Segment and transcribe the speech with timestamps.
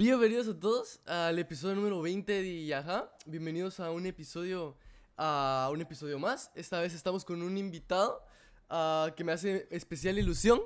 [0.00, 3.14] Bienvenidos a todos al episodio número 20 de Yaja.
[3.26, 4.78] Bienvenidos a un episodio,
[5.18, 6.50] a un episodio más.
[6.54, 8.24] Esta vez estamos con un invitado
[8.70, 10.62] ah, que me hace especial ilusión.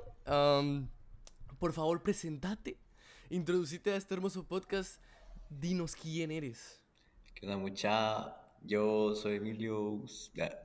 [1.59, 2.77] Por favor, presentate,
[3.29, 5.01] introducite a este hermoso podcast.
[5.49, 6.81] Dinos quién eres.
[7.33, 8.37] ¿Qué onda, mucha?
[8.61, 10.01] Yo soy Emilio,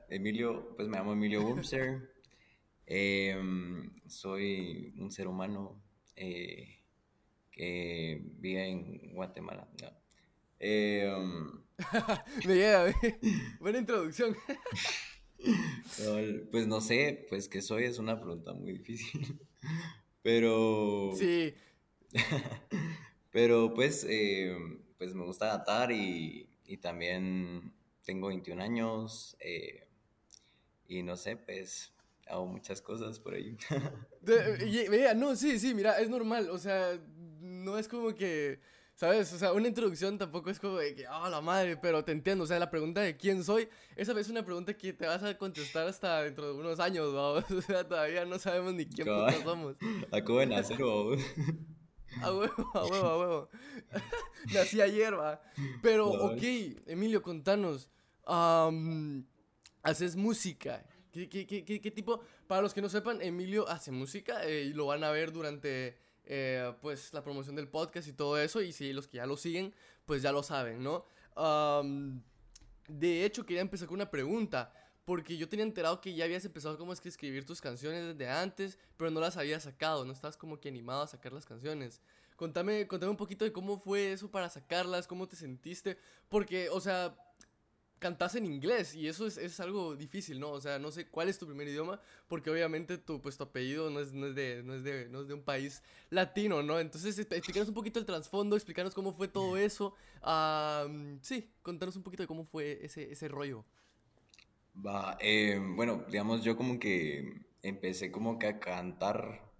[0.07, 2.09] Emilio, pues me llamo Emilio Wurmser.
[2.85, 5.81] Em, soy un ser humano
[6.15, 6.80] eh,
[7.61, 9.67] que vive en Guatemala.
[9.77, 9.91] no.
[12.47, 12.95] Me ve.
[13.59, 14.35] Buena introducción.
[16.51, 19.39] pues no sé, pues qué soy es una pregunta muy difícil.
[20.23, 21.53] Pero, Sí,
[23.31, 27.73] pero pues, em, pues me gusta cantar y, y también
[28.03, 29.87] tengo 21 años eh,
[30.87, 31.91] y no sé, pues
[32.27, 33.57] hago muchas cosas por ahí.
[34.21, 36.99] Vea, no, sí, sí, mira, es normal, o sea,
[37.61, 38.59] no es como que,
[38.95, 39.31] ¿sabes?
[39.33, 42.43] O sea, una introducción tampoco es como de que, ah, la madre, pero te entiendo,
[42.43, 45.37] o sea, la pregunta de quién soy, esa es una pregunta que te vas a
[45.37, 47.43] contestar hasta dentro de unos años, ¿va?
[47.57, 49.75] O sea, todavía no sabemos ni quién putas somos.
[50.11, 51.19] Acabo de nacer, babos.
[52.21, 53.49] A huevo, a huevo, a huevo.
[54.53, 55.41] Nací ayer, va.
[55.81, 56.41] Pero, ok,
[56.87, 57.89] Emilio, contanos,
[59.83, 60.85] haces música.
[61.11, 62.21] ¿Qué, qué, qué, qué, qué tipo?
[62.47, 65.97] Para los que no sepan, Emilio hace música eh, y lo van a ver durante
[66.25, 68.61] eh, pues la promoción del podcast y todo eso.
[68.61, 69.73] Y si los que ya lo siguen,
[70.05, 71.05] pues ya lo saben, ¿no?
[72.87, 74.73] De hecho, quería empezar con una pregunta.
[75.03, 78.29] Porque yo tenía enterado que ya habías empezado como es que escribir tus canciones desde
[78.29, 82.01] antes, pero no las habías sacado, no estabas como que animado a sacar las canciones.
[82.35, 85.97] Contame, contame un poquito de cómo fue eso para sacarlas, cómo te sentiste,
[86.29, 87.15] porque, o sea,
[88.01, 90.51] cantas en inglés y eso es, es algo difícil, ¿no?
[90.51, 93.89] O sea, no sé cuál es tu primer idioma, porque obviamente tu, pues, tu apellido
[93.91, 96.79] no es, no, es de, no, es de, no es de un país latino, ¿no?
[96.79, 99.95] Entonces, expl- explícanos un poquito el trasfondo, explícanos cómo fue todo eso.
[101.21, 103.65] sí, contanos un poquito de cómo fue ese, ese rollo.
[104.85, 109.51] Va, eh, bueno, digamos, yo como que empecé como que a cantar,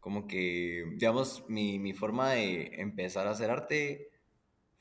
[0.00, 4.11] como que, digamos, mi, mi forma de empezar a hacer arte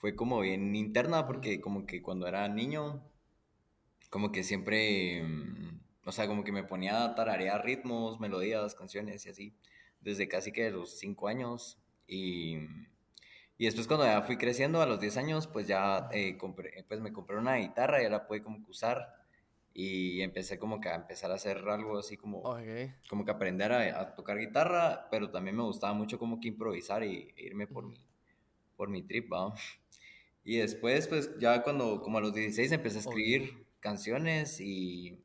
[0.02, 3.04] fue como bien interna, porque como que cuando era niño,
[4.10, 9.26] como que siempre, mm, o sea, como que me ponía a tararear ritmos, melodías, canciones
[9.26, 9.56] y así,
[10.02, 12.58] desde casi que los cinco años, y...
[13.58, 17.00] Y después cuando ya fui creciendo, a los 10 años, pues ya eh, compré, pues
[17.00, 19.08] me compré una guitarra y ya la pude como que usar
[19.74, 22.92] y empecé como que a empezar a hacer algo así como, Ok.
[23.08, 27.04] como que aprender a, a tocar guitarra, pero también me gustaba mucho como que improvisar
[27.04, 27.96] y e irme por mi,
[28.82, 29.54] por mi trip, ¿va?
[30.44, 35.24] Y después, pues ya cuando, como a los 16 empecé a escribir canciones y,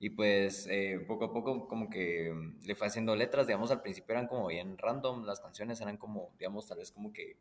[0.00, 2.34] y pues eh, poco a poco como que
[2.64, 6.32] le fue haciendo letras, digamos, al principio eran como bien random, las canciones eran como,
[6.40, 7.36] digamos, tal vez como que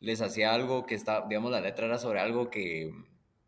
[0.00, 2.92] les hacía algo que está, digamos, la letra era sobre algo que,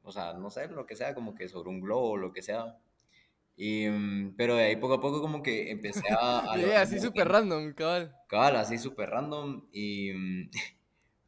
[0.05, 2.43] o sea, no sé, lo que sea, como que sobre un globo o lo que
[2.43, 2.78] sea.
[3.56, 3.89] Y,
[4.37, 6.53] pero de ahí poco a poco como que empecé a...
[6.53, 8.15] a Yeah, así súper random, cabal.
[8.28, 10.12] cabal, así súper random y,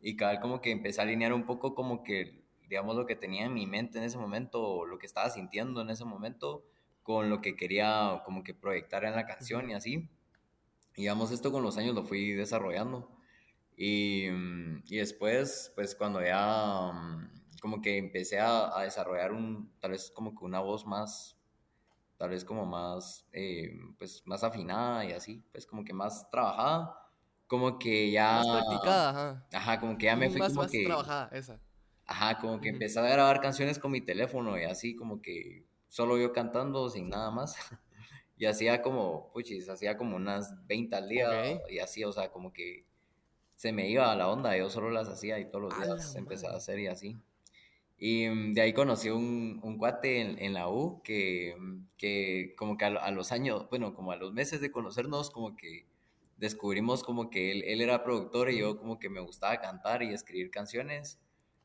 [0.07, 3.47] y cabal como que empecé a alinear un poco como que, digamos, lo que tenía
[3.47, 6.65] en mi mente en ese momento, o lo que estaba sintiendo en ese momento,
[7.03, 10.09] con lo que quería como que proyectar en la canción y así.
[10.95, 13.11] Y digamos, esto con los años lo fui desarrollando.
[13.77, 19.73] Y, mm, y después, pues cuando ya mm, como que empecé a, a desarrollar un,
[19.81, 21.37] tal vez como que una voz más,
[22.17, 27.06] tal vez como más, eh, pues más afinada y así, pues como que más trabajada,
[27.47, 29.47] como que ya, Más practicada, ajá.
[29.53, 31.61] ajá, como que ya me fui más, como más que, trabajada, esa.
[32.07, 36.19] ajá, como que empecé a grabar canciones con mi teléfono y así como que solo
[36.19, 37.57] yo cantando sin nada más.
[38.39, 41.71] Y hacía como, puchis, hacía como unas 20 al día Ok.
[41.71, 42.85] y así, o sea, como que
[43.57, 46.55] se me iba a la onda, yo solo las hacía y todos los días empezaba
[46.55, 47.19] a hacer y así.
[47.99, 52.55] Y mm, de ahí conocí un, un cuate en, en la U que, mm, que
[52.59, 55.87] como que a, a los años, bueno, como a los meses de conocernos, como que
[56.37, 60.13] descubrimos como que él, él era productor y yo como que me gustaba cantar y
[60.13, 61.19] escribir canciones.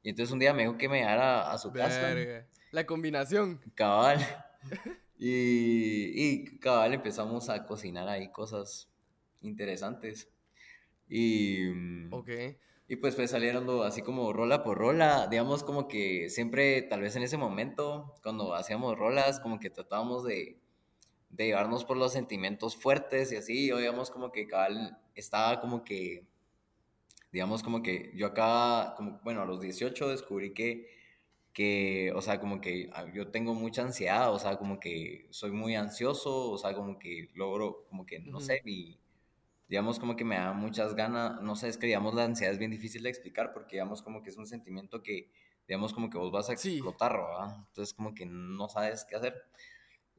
[0.03, 2.13] Y entonces un día me dijo que me llegara a su casa.
[2.71, 3.59] La combinación.
[3.75, 4.19] Cabal.
[5.23, 8.89] Y, y cabal empezamos a cocinar ahí cosas
[9.41, 10.29] interesantes.
[11.07, 12.29] Y, mm, Ok.
[12.87, 15.27] y pues pues salieron lo- así como rola por rola.
[15.29, 20.23] Digamos como que siempre, tal vez en ese momento, cuando hacíamos rolas, como que tratábamos
[20.23, 20.59] de,
[21.31, 23.67] de llevarnos por los sentimientos fuertes y así.
[23.67, 26.27] Yo digamos como que cabal estaba como que,
[27.31, 30.99] digamos como que yo acá, como, bueno, a los 18 descubrí que
[31.53, 35.51] que, o sea, como que ah, yo tengo mucha ansiedad, o sea, como que soy
[35.51, 38.41] muy ansioso, o sea, como que logro, como que, no Ujú.
[38.41, 38.99] sé, mi,
[39.69, 42.59] digamos, como que me da muchas ganas, no sé, es que, digamos, la ansiedad es
[42.59, 45.31] bien difícil de explicar porque, digamos, como que es un sentimiento que,
[45.67, 47.57] digamos, como que vos vas a explotar, ¿verdad?
[47.67, 49.35] Entonces, como que no sabes qué hacer.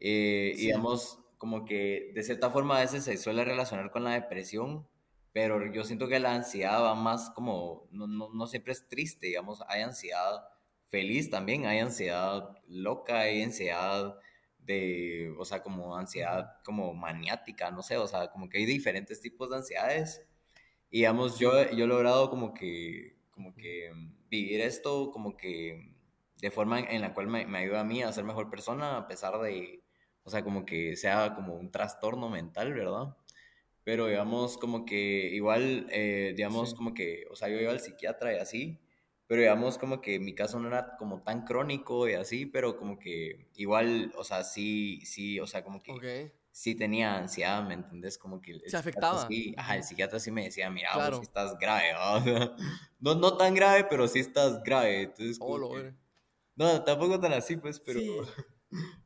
[0.05, 4.15] Eh, y, digamos, como que de cierta forma a veces se suele relacionar con la
[4.15, 4.85] depresión,
[5.33, 9.29] pero yo siento que la ansiedad va más como, no, no, no siempre es triste,
[9.29, 10.43] digamos, hay ansiedad
[10.89, 14.19] feliz también, hay ansiedad loca, hay ansiedad
[14.59, 19.21] de, o sea, como ansiedad como maniática, no sé, o sea, como que hay diferentes
[19.21, 20.27] tipos de ansiedades.
[20.91, 23.93] Y digamos, yo, yo he logrado como que, como que
[24.29, 25.95] vivir esto como que
[26.41, 29.07] de forma en, la cual me, me, ayuda a mí a ser mejor persona, a
[29.07, 29.83] pesar de,
[30.25, 33.17] o sea, como que sea como un trastorno mental, ¿verdad?
[33.85, 38.33] Pero digamos, como que igual, eh, digamos, como que, o sea, yo iba al psiquiatra
[38.35, 38.79] y así,
[39.27, 42.99] pero digamos como que mi caso no era como tan crónico y así, pero como
[42.99, 48.19] que igual, o sea, sí, sí, o sea, como que sí tenía ansiedad, ¿me entendés?
[48.19, 48.61] Como que...
[48.67, 49.27] Se afectaba.
[49.27, 51.93] Sí, ajá, el psiquiatra sí me decía, mira, vos sí estás grave,
[53.01, 55.39] no, no tan grave, pero sí estás grave, entonces...
[55.41, 55.59] Oh,
[56.55, 58.01] no, tampoco tan así, pues, pero...
[58.01, 58.11] Sí.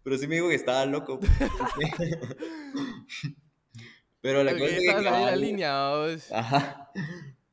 [0.02, 1.20] Pero sí me dijo que estaba loco.
[4.20, 5.02] pero la cosa es que...
[5.02, 5.92] la línea,
[6.32, 6.90] Ajá.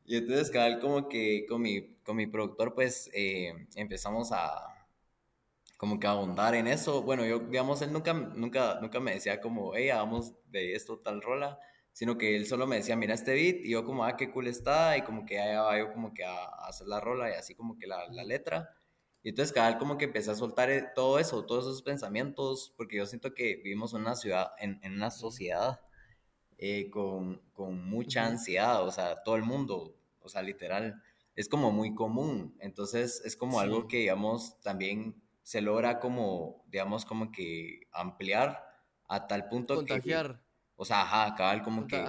[0.06, 4.70] Y entonces, cabal, como que con mi, con mi productor, pues eh, empezamos a
[5.78, 7.02] como que ahondar en eso.
[7.02, 11.22] Bueno, yo, digamos, él nunca, nunca, nunca me decía como, hey, hagamos de esto tal
[11.22, 11.60] rola,
[11.92, 14.48] sino que él solo me decía, mira este beat, y yo como, ah, qué cool
[14.48, 17.78] está, y como que ya yo como que a, hacer la rola y así como
[17.78, 18.70] que la, la letra.
[19.24, 22.98] Y entonces cada como que empecé a soltar eh, todo eso, todos esos pensamientos, porque
[22.98, 25.80] yo siento que vivimos en una ciudad, en, en una sociedad
[26.58, 31.02] eh, con, con, mucha ansiedad, o sea, todo el mundo, o sea, literal,
[31.36, 32.56] es como muy común.
[32.60, 38.66] Entonces es como algo que, digamos, también se logra como, digamos, como que ampliar
[39.08, 40.42] a tal punto Contagiar.
[40.76, 42.04] o sea, ajá, cabal, como que,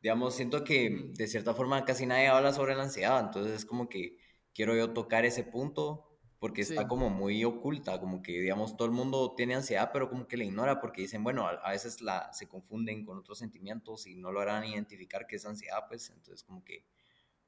[0.00, 3.88] digamos, siento que de cierta forma casi nadie habla sobre la ansiedad, entonces es como
[3.88, 4.18] que
[4.52, 8.92] quiero yo tocar ese punto porque está como muy oculta, como que, digamos, todo el
[8.92, 12.48] mundo tiene ansiedad, pero como que la ignora porque dicen, bueno, a, veces la, se
[12.48, 16.84] confunden con otros sentimientos y no logran identificar qué es ansiedad, pues entonces como que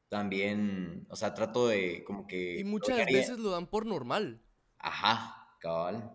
[0.08, 2.58] también, o sea, trato de como que...
[2.58, 4.40] Y muchas veces lo dan por normal.
[4.78, 6.12] Ajá, cabal.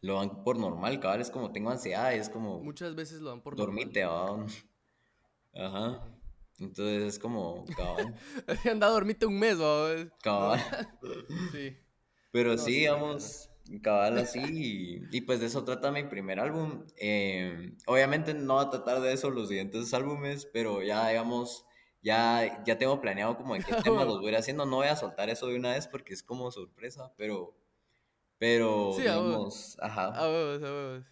[0.00, 2.62] Lo dan por normal, cabal, es como tengo ansiedad, es como...
[2.62, 4.46] Muchas veces lo dan por dormite, normal.
[5.54, 6.15] Ajá.
[6.58, 8.14] Entonces es como, cabal.
[8.70, 10.08] Anda a dormirte un mes, ¿sabes?
[10.22, 10.60] Cabal.
[11.52, 11.76] sí.
[12.32, 13.50] Pero sí, digamos,
[13.82, 15.02] cabal así.
[15.10, 16.84] Y, pues de eso trata mi primer álbum.
[16.96, 21.64] Em, obviamente no va a tratar de eso los siguientes álbumes, pero ya, digamos,
[22.02, 24.66] ya, ya tengo planeado como en qué tema los voy a ir haciendo.
[24.66, 27.56] No voy a soltar eso de una vez porque es como sorpresa, pero.
[28.38, 30.08] Pero, sí, digamos, ajá.
[30.08, 31.04] A vos, a vos.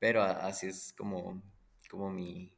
[0.00, 1.40] Pero así es como,
[1.88, 2.52] como mi,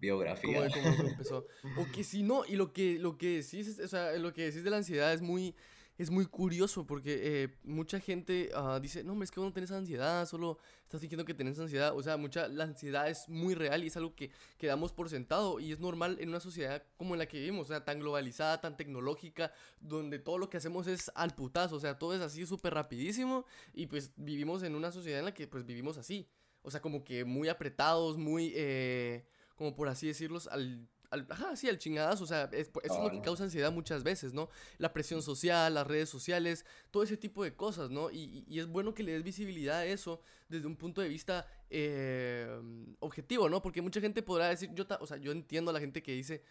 [0.00, 0.66] biografía.
[0.66, 1.46] empezó.
[1.78, 4.64] O que si no, y lo que, lo que decís, o sea, lo que decís
[4.64, 5.54] de la ansiedad es muy,
[5.98, 9.70] es muy curioso porque eh, mucha gente ah, dice, no, es que vos no tenés
[9.70, 11.94] ansiedad, solo estás diciendo que tenés ansiedad.
[11.94, 15.10] O sea, mucha, la ansiedad es muy real y es algo que, que damos por
[15.10, 18.00] sentado y es normal en una sociedad como en la que vivimos, o sea, tan
[18.00, 22.22] globalizada, tan tecnológica, donde todo lo que hacemos es al putazo, o sea, todo es
[22.22, 23.44] así súper rapidísimo
[23.74, 26.26] y pues vivimos en una sociedad en la que pues vivimos así.
[26.62, 28.52] O sea, como que muy apretados, muy...
[28.54, 29.24] Eh,
[29.60, 33.02] como por así decirlos, al al, ajá, sí, al chingadazo, o sea, es, eso es
[33.02, 34.48] lo que causa ansiedad muchas veces, ¿no?
[34.78, 38.10] La presión social, las redes sociales, todo ese tipo de cosas, ¿no?
[38.10, 41.46] Y, y es bueno que le des visibilidad a eso desde un punto de vista
[41.68, 42.48] eh,
[43.00, 43.60] objetivo, ¿no?
[43.60, 46.42] Porque mucha gente podrá decir, yo, o sea, yo entiendo a la gente que dice,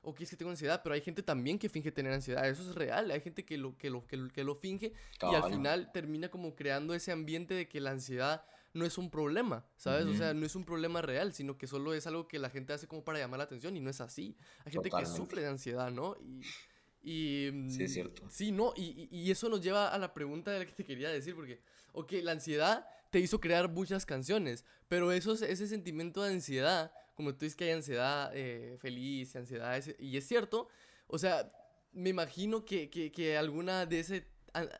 [0.00, 2.74] ok, es que tengo ansiedad, pero hay gente también que finge tener ansiedad, eso es
[2.74, 4.94] real, hay gente que lo, que lo, que, que lo finge
[5.30, 8.46] y al final termina como creando ese ambiente de que la ansiedad
[8.76, 10.06] no es un problema, ¿sabes?
[10.06, 12.72] O sea, no es un problema real, sino que solo es algo que la gente
[12.72, 14.36] hace como para llamar la atención y no es así.
[14.64, 16.16] Hay gente que sufre de ansiedad, ¿no?
[16.22, 16.42] Y,
[17.02, 18.22] y, sí, es cierto.
[18.28, 18.72] Sí, ¿no?
[18.76, 21.60] Y, y, eso nos lleva a la pregunta de la que te quería decir, porque,
[21.92, 27.32] ok, la ansiedad te hizo crear muchas canciones, pero eso, ese sentimiento de ansiedad, como
[27.32, 30.68] tú dices que hay ansiedad eh, feliz, ansiedad, y es cierto,
[31.06, 31.50] o sea,
[31.92, 34.26] me imagino que, que, que alguna de ese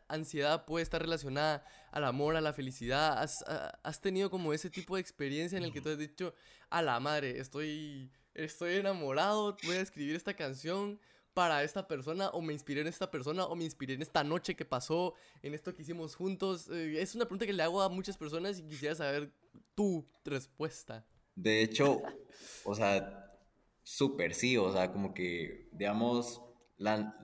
[0.08, 3.18] ansiedad puede estar relacionada al amor, a la felicidad.
[3.18, 6.34] ¿Has, tenido como ese tipo de experiencia en el que tú has dicho,
[6.70, 11.00] a la madre, estoy, estoy enamorado, voy a escribir esta canción
[11.34, 14.56] para esta persona o me inspiré en esta persona o me inspiré en esta noche
[14.56, 16.68] que pasó, en esto que hicimos juntos?
[16.70, 19.30] Eh, es una pregunta que le hago a muchas personas y quisiera saber
[19.74, 21.06] tu respuesta.
[21.34, 22.00] De hecho,
[22.64, 23.38] o sea,
[23.82, 26.40] súper sí, o sea, como que, digamos,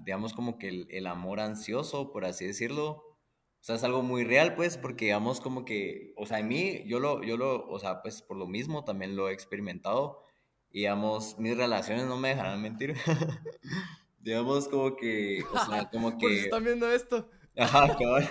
[0.05, 4.55] digamos como que el, amor ansioso, por así decirlo, o sea, es algo muy real,
[4.55, 8.03] pues, porque digamos como que, o sea, en mí, yo lo, yo lo, o sea,
[8.03, 10.23] pues por lo mismo también lo he experimentado.
[10.71, 12.97] Y digamos, mis relaciones no me dejarán mentir.
[14.23, 16.19] digamos, como que, o sea, como que...
[16.27, 17.29] Por si están viendo esto.
[17.57, 18.29] Ajá, cabrón.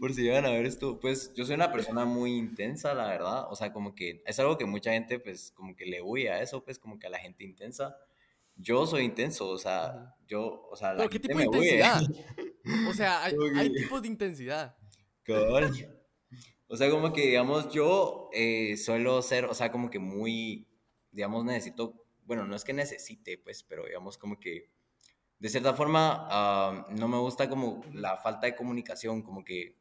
[0.00, 0.98] Por si llegan a ver esto.
[0.98, 3.46] Pues yo soy una persona muy intensa, la verdad.
[3.50, 6.40] O sea, como que es algo que mucha gente, pues, como que le huye a
[6.40, 7.96] eso, pues, como que a la gente intensa.
[8.60, 12.00] Yo soy intenso, o sea, yo, o sea, la ¿Pero qué tipo de intensidad?
[12.88, 14.76] O sea, hay, hay tipos de intensidad.
[15.22, 15.72] Cabrón.
[16.68, 20.68] O sea, como que, digamos, yo eh, suelo ser, o sea, como que muy,
[21.10, 24.70] digamos, necesito, bueno, no es que necesite, pues, pero digamos, como que,
[25.40, 29.80] de cierta forma, ah, no me gusta como la falta de comunicación, como que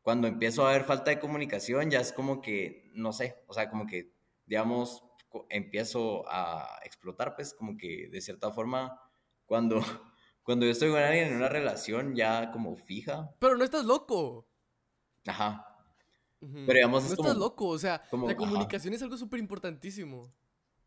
[0.00, 3.68] cuando empiezo a ver falta de comunicación, ya es como que, no sé, o sea,
[3.68, 4.12] como que,
[4.46, 5.04] digamos,
[5.48, 9.00] empiezo a explotar, pues, como que, de cierta forma,
[9.46, 9.76] cuando,
[10.42, 13.34] cuando yo estoy con alguien en una relación ya como fija.
[13.38, 14.48] Pero no estás loco.
[15.26, 15.66] Ajá.
[16.40, 20.32] Pero digamos, no estás loco, o sea, la comunicación es algo súper importantísimo.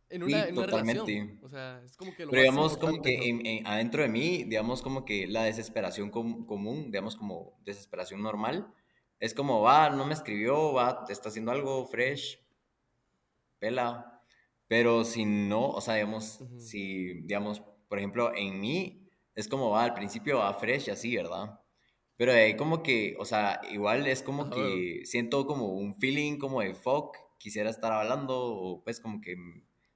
[0.10, 1.40] En una, en una relación.
[1.42, 5.06] O sea, es como que lo Pero digamos, como que adentro de mí, digamos, como
[5.06, 8.72] que la desesperación común, digamos, como desesperación normal,
[9.20, 12.40] es como, va, no me escribió, va, está haciendo algo fresh,
[13.60, 14.15] pela.
[14.68, 19.84] Pero si no, o sea, digamos, si, digamos, por ejemplo, en mí, es como va,
[19.84, 21.60] al principio va fresh así, ¿verdad?
[22.18, 26.62] Pero ahí como que, o sea, igual es como que siento como un feeling como
[26.62, 29.36] de fuck, quisiera estar hablando, o pues como que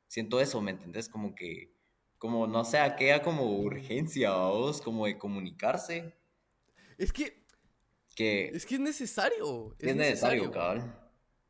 [0.08, 1.08] siento eso, ¿me entendés?
[1.08, 1.74] Como que,
[2.18, 6.14] como no sé, aquella como urgencia, vos, como de comunicarse.
[6.98, 7.46] Es que...
[8.16, 9.76] que es que es necesario.
[9.80, 10.94] Es, necesario, cabrón.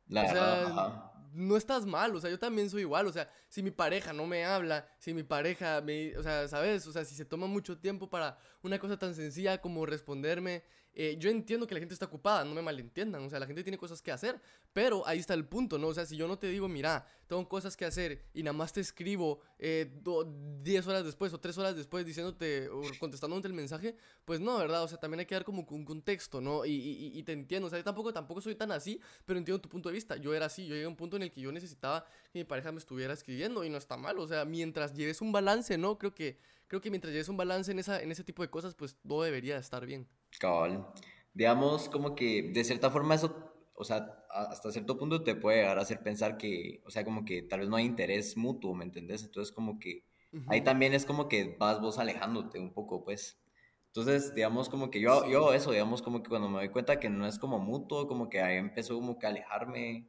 [0.06, 3.70] La verdad, no estás mal, o sea, yo también soy igual, o sea, si mi
[3.70, 6.86] pareja no me habla, si mi pareja me, o sea, ¿sabes?
[6.86, 11.16] O sea, si se toma mucho tiempo para una cosa tan sencilla como responderme, eh,
[11.18, 13.78] yo entiendo que la gente está ocupada, no me malentiendan, o sea, la gente tiene
[13.78, 14.40] cosas que hacer,
[14.72, 15.88] pero ahí está el punto, ¿no?
[15.88, 18.72] O sea, si yo no te digo, mira, tengo cosas que hacer y nada más
[18.72, 23.94] te escribo 10 eh, horas después o 3 horas después diciéndote o contestándote el mensaje,
[24.24, 24.82] pues no, ¿verdad?
[24.82, 26.64] O sea, también hay que dar como un contexto, ¿no?
[26.64, 29.88] Y, y, te entiendo, o sea, tampoco, tampoco soy tan así, pero entiendo tu punto
[29.88, 30.16] de vista.
[30.16, 32.44] Yo era así, yo llegué a un punto en el que yo necesitaba que mi
[32.44, 35.98] pareja me estuviera escribiendo y no está mal, o sea, mientras lleves un balance, ¿no?
[35.98, 38.74] Creo que, creo que mientras lleves un balance en, esa, en ese tipo de cosas,
[38.74, 40.08] pues todo debería estar bien.
[40.38, 40.86] Cabal.
[41.34, 45.78] Digamos, como que de cierta forma eso, o sea, hasta cierto punto te puede llegar
[45.78, 48.84] a hacer pensar que, o sea, como que tal vez no hay interés mutuo, ¿me
[48.84, 49.24] entendés?
[49.24, 50.04] Entonces, como que
[50.48, 53.40] ahí también es como que vas vos alejándote un poco, pues.
[53.86, 57.10] Entonces, digamos, como que yo, yo eso, digamos, como que cuando me doy cuenta que
[57.10, 60.08] no es como mutuo, como que ahí empezó como que a alejarme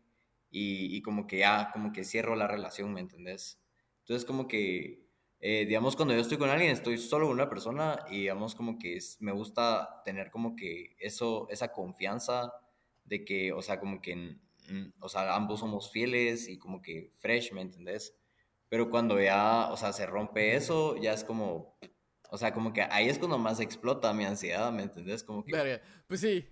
[0.52, 3.60] y, y como que ya, como que cierro la relación, ¿me entendés?
[4.02, 5.11] Entonces, como que
[5.44, 8.78] eh, digamos, cuando yo estoy con alguien, estoy solo con una persona y digamos como
[8.78, 12.54] que me gusta tener como que eso, esa confianza
[13.06, 14.38] de que, o sea, como que,
[15.00, 18.16] o sea, ambos somos fieles y como que fresh, ¿me entendés?
[18.70, 21.76] Pero cuando ya, o sea, se rompe eso, ya es como,
[22.30, 25.24] o sea, como que ahí es cuando más explota mi ansiedad, ¿me entendés?
[25.24, 25.82] Como que...
[26.08, 26.48] pues sí.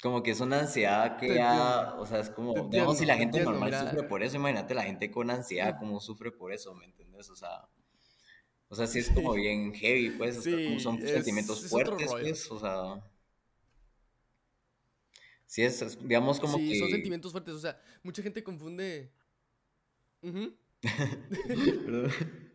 [0.00, 3.42] Como que es una ansiedad que ya, o sea, es como, digamos, si la gente
[3.42, 7.28] normal sufre por eso, imagínate la gente con ansiedad, cómo sufre por eso, ¿me entendés?
[7.28, 7.68] O sea...
[8.74, 13.08] O sea, sí es como bien heavy, pues, como son sentimientos fuertes, pues, o sea...
[15.46, 16.70] Sí, es, digamos, como que...
[16.70, 19.12] Sí, son sentimientos fuertes, o sea, mucha gente confunde...
[20.20, 20.56] Perdón.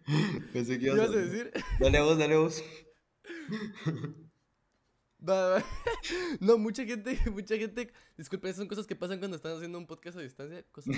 [0.51, 1.53] Pensé que ibas a decir?
[1.79, 2.63] Dale vos, dale vos.
[6.41, 10.17] No, mucha gente, mucha gente, disculpen, son cosas que pasan cuando están haciendo un podcast
[10.17, 10.95] a distancia, cosas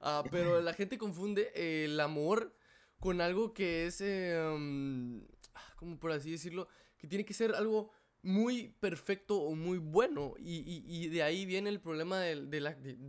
[0.00, 2.52] ah, pero la gente confunde el amor
[3.04, 4.34] con algo que es, eh,
[5.76, 7.90] como por así decirlo, que tiene que ser algo
[8.22, 10.32] muy perfecto o muy bueno.
[10.38, 12.60] Y, de ahí viene el problema de,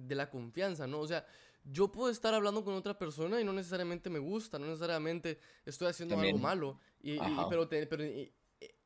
[0.10, 1.00] la, confianza, ¿no?
[1.00, 1.26] O sea,
[1.64, 5.88] yo puedo estar hablando con otra persona y no necesariamente me gusta, no necesariamente estoy
[5.88, 6.78] haciendo algo malo.
[7.02, 7.18] Y,
[7.50, 8.04] pero, pero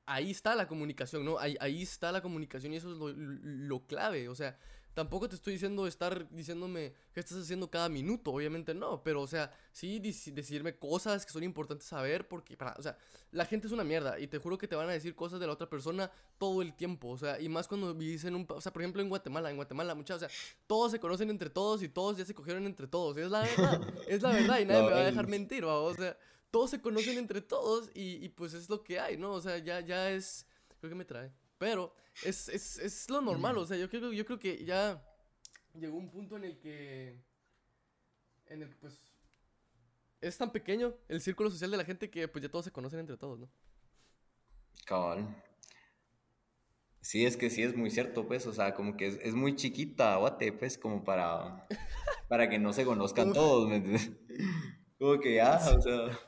[0.05, 1.39] ahí está la comunicación, ¿no?
[1.39, 4.29] Ahí, ahí está la comunicación y eso es lo, lo clave.
[4.29, 4.59] O sea,
[4.93, 9.27] Tampoco te estoy diciendo estar diciéndome qué estás haciendo cada minuto, obviamente no, pero o
[9.27, 12.97] sea, sí decirme cosas que son importantes saber porque, para, o sea,
[13.31, 15.47] la gente es una mierda y te juro que te van a decir cosas de
[15.47, 18.61] la otra persona todo el tiempo, o sea, y más cuando vivís en un, o
[18.61, 20.29] sea, por ejemplo en Guatemala, en Guatemala, muchas, o sea,
[20.67, 23.81] todos se conocen entre todos y todos ya se cogieron entre todos, es la verdad,
[24.07, 26.17] es la verdad y nadie me va a dejar mentir, o sea,
[26.51, 29.33] todos se conocen entre todos y, y pues es lo que hay, ¿no?
[29.33, 30.45] O sea, ya, ya es,
[30.79, 31.31] creo que me trae.
[31.57, 35.03] Pero es, es, es lo normal, o sea, yo creo, yo creo que ya
[35.73, 37.23] llegó un punto en el que,
[38.47, 38.99] en el pues,
[40.21, 42.99] es tan pequeño el círculo social de la gente que pues ya todos se conocen
[42.99, 43.49] entre todos, ¿no?
[44.85, 45.43] Cabal.
[47.01, 49.55] Sí, es que sí es muy cierto, pues, o sea, como que es, es muy
[49.55, 51.65] chiquita, Guate, pues, como para,
[52.27, 54.11] para que no se conozcan todos, ¿me entiendes?
[54.99, 56.19] Como que ya, o sea.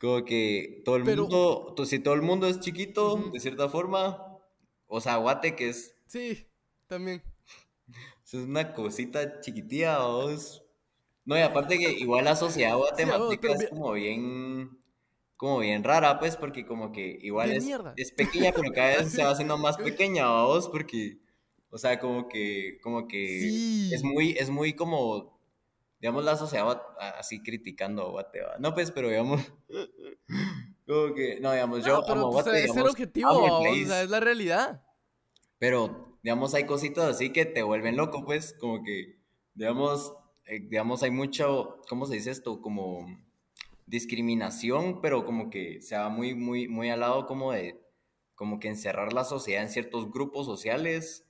[0.00, 4.33] Como que todo el mundo, si todo el mundo es chiquito, de cierta forma,
[4.86, 5.94] o sea, Guate que es...
[6.06, 6.46] Sí,
[6.86, 7.22] también.
[8.24, 10.64] Es una cosita chiquitilla, vos.
[11.24, 14.78] No, y aparte que igual la sociedad guatemalteca es como bien,
[15.36, 19.22] como bien rara, pues, porque como que igual es, es, pequeña, pero cada vez se
[19.22, 21.18] va haciendo más pequeña, vos, porque,
[21.70, 25.34] o sea, como que, como que es muy, es muy como
[26.04, 26.82] digamos, la sociedad
[27.18, 29.40] así criticando a Guate, No, pues, pero digamos,
[30.86, 34.20] como que, no, digamos, yo no, pero, pues, es el objetivo, o sea, es la
[34.20, 34.82] realidad.
[35.58, 39.18] Pero, digamos, hay cositas así que te vuelven loco, pues, como que,
[39.54, 40.12] digamos,
[40.46, 42.60] eh, digamos, hay mucho, ¿cómo se dice esto?
[42.60, 43.06] Como
[43.86, 47.80] discriminación, pero como que se va muy, muy, muy al lado como de,
[48.34, 51.24] como que encerrar la sociedad en ciertos grupos sociales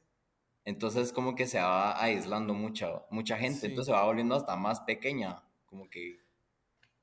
[0.65, 4.81] entonces como que se va aislando mucha, mucha gente, entonces se va volviendo hasta más
[4.81, 6.19] pequeña, como que,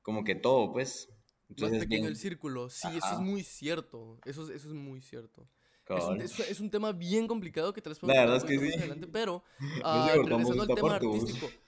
[0.02, 1.10] como que todo, pues.
[1.52, 5.48] Entonces, más pequeño el círculo, sí, eso es muy cierto, eso, eso es muy cierto.
[5.88, 8.74] Es un, es, un, tema bien complicado que te lo La verdad es que sí.
[8.78, 9.44] Adelante, pero
[9.84, 11.50] uh, regresando al tema artístico.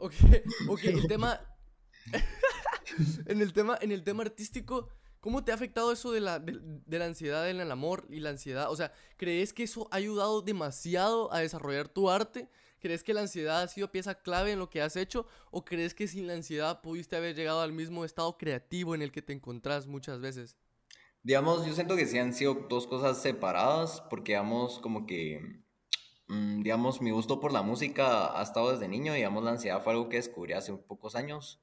[0.00, 0.14] Ok,
[0.68, 1.40] ok, el tema...
[3.26, 4.88] en, el tema en el tema artístico
[5.20, 8.30] ¿Cómo te ha afectado eso de la, de, la ansiedad en el amor y la
[8.30, 8.70] ansiedad?
[8.70, 12.48] O sea, ¿crees que eso ha ayudado demasiado a desarrollar tu arte?
[12.80, 15.26] ¿Crees que la ansiedad ha sido pieza clave en lo que has hecho?
[15.50, 19.12] ¿O crees que sin la ansiedad pudiste haber llegado al mismo estado creativo en el
[19.12, 20.56] que te encontrás muchas veces?
[21.22, 25.62] Digamos, yo siento que sí han sido dos cosas separadas, porque digamos, como que,
[26.28, 29.92] mm, digamos, mi gusto por la música ha estado desde niño, digamos, la ansiedad fue
[29.92, 31.60] algo que descubrí hace pocos años.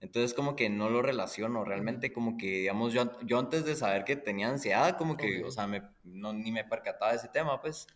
[0.00, 4.04] Entonces como que no lo relaciono realmente, como que digamos yo, yo antes de saber
[4.04, 7.60] que tenía ansiedad, como que, o sea, me, no, ni me percataba de ese tema,
[7.60, 7.86] pues,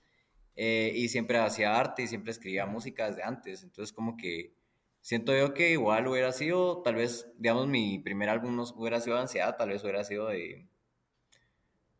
[0.56, 4.54] eh, y siempre hacía arte y siempre escribía música desde antes, entonces como que
[5.00, 9.16] siento yo que igual hubiera sido, tal vez, digamos, mi primer álbum no hubiera sido
[9.16, 10.68] de ansiedad, tal vez hubiera sido de,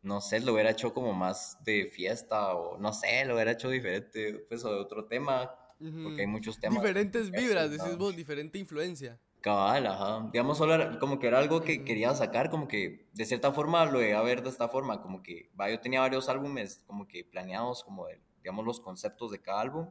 [0.01, 3.69] no sé, lo hubiera hecho como más de fiesta o no sé, lo hubiera hecho
[3.69, 5.55] diferente, pues, o de otro tema,
[6.03, 6.81] porque hay muchos temas.
[6.81, 9.19] Diferentes vibras, decís vos, diferente influencia.
[9.41, 10.29] Cabal, ajá.
[10.31, 13.99] Digamos, solo como que era algo que quería sacar, como que de cierta forma lo
[14.03, 17.23] iba a ver de esta forma, como que, va, yo tenía varios álbumes como que
[17.23, 19.89] planeados, como de, digamos, los conceptos de cada álbum.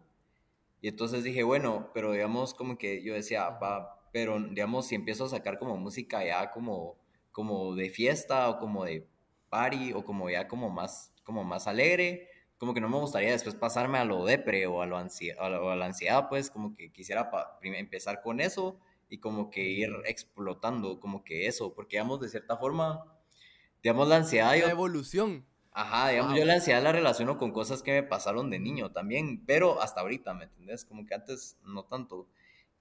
[0.80, 5.24] Y entonces dije, bueno, pero digamos, como que yo decía, va, pero digamos, si empiezo
[5.24, 6.96] a sacar como música ya como,
[7.32, 9.06] como de fiesta o como de
[9.48, 13.54] party o como ya como más, como más alegre, como que no me gustaría después
[13.54, 17.30] pasarme a lo depre o a, lo ansiedad, a, la ansiedad, pues como que quisiera
[17.62, 22.56] empezar con eso y como que ir explotando como que eso, porque digamos de cierta
[22.56, 23.04] forma,
[23.82, 24.56] digamos la ansiedad...
[24.56, 25.46] La evolución.
[25.72, 29.44] Ajá, digamos yo la ansiedad la relaciono con cosas que me pasaron de niño también,
[29.46, 30.84] pero hasta ahorita, ¿me entendés?
[30.84, 32.26] Como que antes no tanto.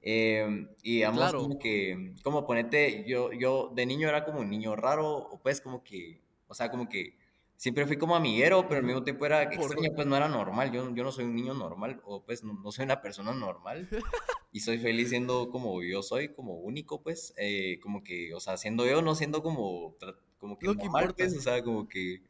[0.01, 4.75] Em, y digamos como que, como ponete, yo, yo de niño era como un niño
[4.75, 7.17] raro, o pues como que, o sea, como que
[7.59, 10.71] siempre fui como amiguero, pero al mismo tiempo era extraño, pues no era normal.
[10.71, 13.89] Yo, yo no soy un niño normal, o pues no, soy una persona normal.
[14.53, 17.33] y soy feliz siendo como yo soy, como único, pues.
[17.37, 19.97] Eh, como que, o sea, siendo yo, no siendo como,
[20.37, 21.37] como que normal, pues.
[21.37, 22.23] O sea, como que.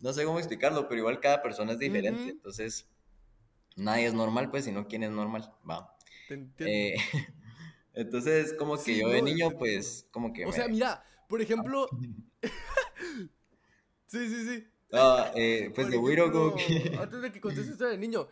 [0.00, 2.30] No sé cómo explicarlo, pero igual cada persona es diferente.
[2.30, 2.88] Entonces,
[3.76, 5.52] nadie es normal, pues, sino quién es normal.
[5.68, 5.96] Va.
[6.58, 6.96] Eh,
[7.94, 10.44] entonces, como que yo de niño, pues, como que.
[10.46, 11.88] O sea, mira, por ejemplo.
[14.06, 14.66] Sí, sí, sí.
[14.92, 16.96] Ah, eh, pues de Wiro como que...
[16.98, 18.28] Antes de que contestes de niño.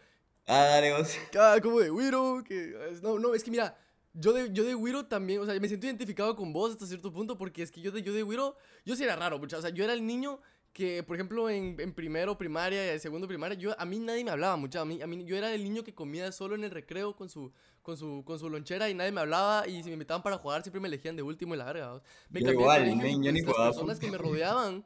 [0.46, 1.16] Ah, dale vos.
[1.38, 2.74] Ah, como de Wiro, que...
[3.02, 3.76] No, no, es que mira,
[4.12, 7.12] yo de, yo de Wiro también, o sea, me siento identificado con vos hasta cierto
[7.12, 9.62] punto, porque es que yo de, yo de Wiro, yo sí era raro, mucha, o
[9.62, 10.40] sea, yo era el niño
[10.74, 14.32] que, por ejemplo, en, en primero primaria y segundo primaria, yo, a mí nadie me
[14.32, 16.72] hablaba mucho, a mí, a mí, yo era el niño que comía solo en el
[16.72, 19.92] recreo con su, con su, con su lonchera y nadie me hablaba, y si me
[19.92, 23.44] invitaban para jugar siempre me elegían de último y la verga, Me igual, ni Las
[23.44, 24.84] personas que me rodeaban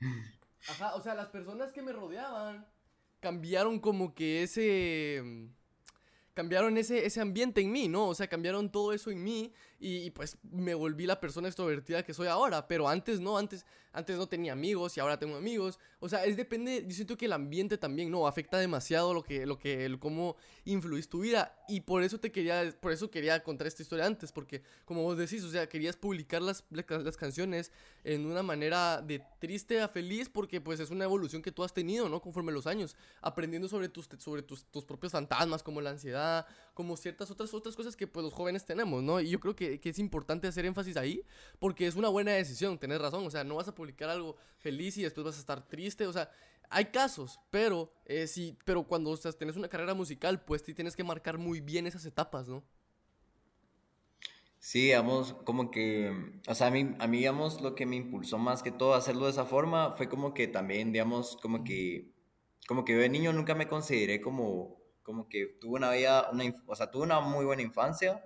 [0.68, 2.66] Ajá, o sea, las personas que me rodeaban
[3.20, 5.22] cambiaron como que ese
[6.34, 8.08] cambiaron ese, ese ambiente en mí, ¿no?
[8.08, 12.14] O sea, cambiaron todo eso en mí y, pues me volví la persona extrovertida que
[12.14, 15.78] soy ahora, pero antes no, antes, antes no tenía amigos y ahora tengo amigos.
[16.00, 18.26] O sea, es depende, yo siento que el ambiente también, ¿no?
[18.26, 22.74] Afecta demasiado lo que, lo que, cómo influís tu vida y por eso te quería,
[22.80, 26.40] por eso quería contar esta historia antes, porque como vos decís, o sea, querías publicar
[26.40, 27.70] las, las canciones
[28.04, 31.74] en una manera de triste a feliz porque pues es una evolución que tú has
[31.74, 32.20] tenido, ¿no?
[32.20, 36.96] Conforme los años, aprendiendo sobre tus, sobre tus, tus propios fantasmas como la ansiedad, como
[36.96, 39.20] ciertas otras, otras cosas que pues los jóvenes tenemos, ¿no?
[39.20, 41.22] Y yo creo que, que es importante hacer énfasis ahí
[41.58, 44.96] porque es una buena decisión, tenés razón, o sea, no vas a publicar algo feliz
[44.98, 46.30] y después vas a estar triste, o sea,
[46.70, 50.74] hay casos, pero eh, sí, pero cuando o sea, tenés una carrera musical, pues sí
[50.74, 52.64] tienes que marcar muy bien esas etapas, ¿no?
[54.58, 56.12] Sí, digamos, como que,
[56.48, 58.98] o sea, a mí, a mí, digamos, lo que me impulsó más que todo a
[58.98, 62.10] hacerlo de esa forma fue como que también, digamos, como que,
[62.66, 66.44] como que yo de niño nunca me consideré como, como que tuve una vida, una,
[66.66, 68.24] o sea, tuve una muy buena infancia,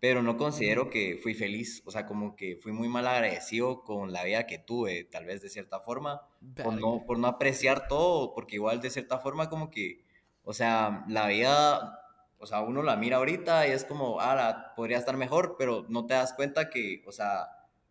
[0.00, 4.12] pero no considero que fui feliz, o sea, como que fui muy mal agradecido con
[4.12, 6.22] la vida que tuve, tal vez de cierta forma,
[6.62, 10.04] por no, por no apreciar todo, porque igual de cierta forma como que,
[10.44, 12.00] o sea, la vida,
[12.38, 16.06] o sea, uno la mira ahorita y es como, ah, podría estar mejor, pero no
[16.06, 17.48] te das cuenta que, o sea,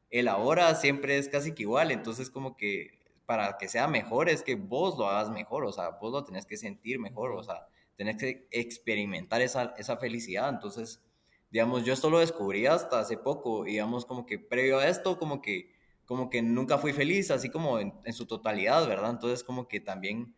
[0.09, 4.41] el ahora siempre es casi que igual, entonces como que para que sea mejor es
[4.41, 7.67] que vos lo hagas mejor, o sea, vos lo tenés que sentir mejor, o sea,
[7.97, 11.01] tenés que experimentar esa, esa felicidad, entonces
[11.49, 15.41] digamos, yo esto lo descubrí hasta hace poco, digamos, como que previo a esto, como
[15.41, 15.71] que,
[16.05, 19.11] como que nunca fui feliz, así como en, su totalidad, ¿verdad?
[19.11, 20.35] Entonces, como que también,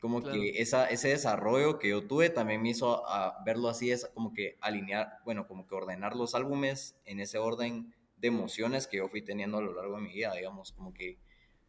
[0.00, 4.06] como que esa, ese desarrollo que yo tuve también me hizo a verlo así, es
[4.14, 8.98] como que alinear, bueno, como que ordenar los álbumes en ese orden de emociones que
[8.98, 11.18] yo fui teniendo a lo largo de mi vida, digamos, como que,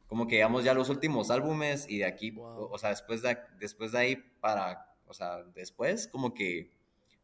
[0.07, 3.93] como que digamos ya los últimos álbumes y de aquí, o, sea, después de, después
[3.93, 6.71] de ahí para, o sea, después, como que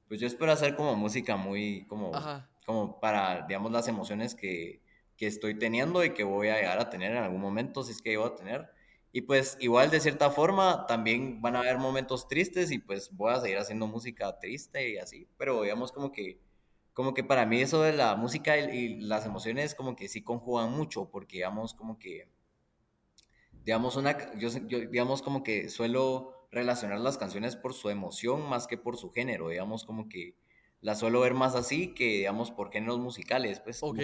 [0.08, 2.12] pues yo espero hacer como música muy, como,
[2.66, 4.82] como para, digamos, las emociones que,
[5.18, 8.02] que estoy teniendo y que voy a llegar a tener en algún momento, si es
[8.02, 8.70] que llego a tener.
[9.12, 13.34] Y pues igual de cierta forma también van a haber momentos tristes y pues voy
[13.34, 16.40] a seguir haciendo música triste y así, pero digamos como que
[16.94, 20.72] como que para mí eso de la música y, las emociones como que sí conjugan
[20.72, 22.30] mucho porque digamos como que
[23.64, 28.68] digamos una yo, yo digamos como que suelo relacionar las canciones por su emoción más
[28.68, 30.36] que por su género, digamos como que
[30.82, 34.00] la suelo ver más así que digamos por géneros musicales, pues Ok.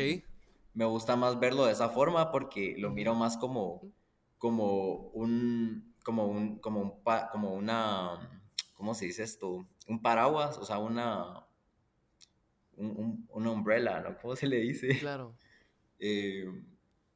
[0.73, 3.81] me gusta más verlo de esa forma porque lo miro más como
[4.37, 6.91] como un como un como un
[7.31, 8.41] como una
[8.73, 9.65] ¿cómo se dice esto?
[9.87, 11.45] Un paraguas, o sea, una
[12.75, 14.17] un, una umbrella, ¿no?
[14.17, 14.99] ¿Cómo se le dice?
[14.99, 15.35] Claro.
[16.05, 16.43] Eh,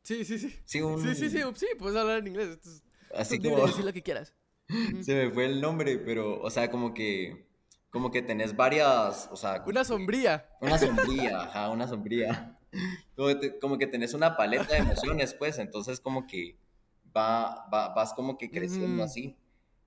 [0.02, 0.50] sí, sí, sí.
[0.64, 2.58] Sí, sí, sí, sí, sí, puedes hablar en inglés.
[3.14, 3.68] así como...
[3.68, 4.34] decir lo que quieras.
[5.02, 7.48] Se me fue el nombre, pero, o sea, como que,
[7.90, 9.64] como que tenés varias, o sea...
[9.66, 10.50] Una sombría.
[10.62, 12.60] Una sombría, ajá, una sombría.
[13.62, 16.60] Como, que tenés una paleta de emociones, pues, entonces como que
[17.16, 19.38] va, vas como que creciendo así.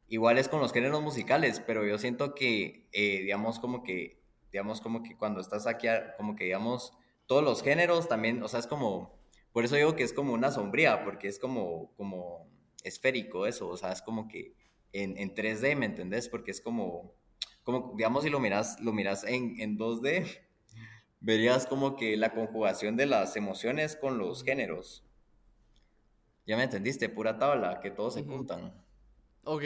[0.09, 4.81] Igual es con los géneros musicales, pero yo siento que, eh, digamos, como que, digamos,
[4.81, 6.93] como que cuando estás aquí, como que, digamos,
[7.27, 9.21] todos los géneros también, o sea, es como,
[9.53, 12.51] por eso digo que es como una sombría, porque es como, como
[12.83, 14.55] esférico eso, o sea, es como que
[14.93, 16.29] en, en 3D, ¿me entendés?
[16.29, 17.15] Porque es como,
[17.65, 20.27] como digamos, si lo miras, lo miras en, en 2D,
[21.21, 25.05] verías como que la conjugación de las emociones con los géneros.
[26.47, 28.75] Ya me entendiste, pura tabla, que todos se juntan.
[29.45, 29.63] Ok,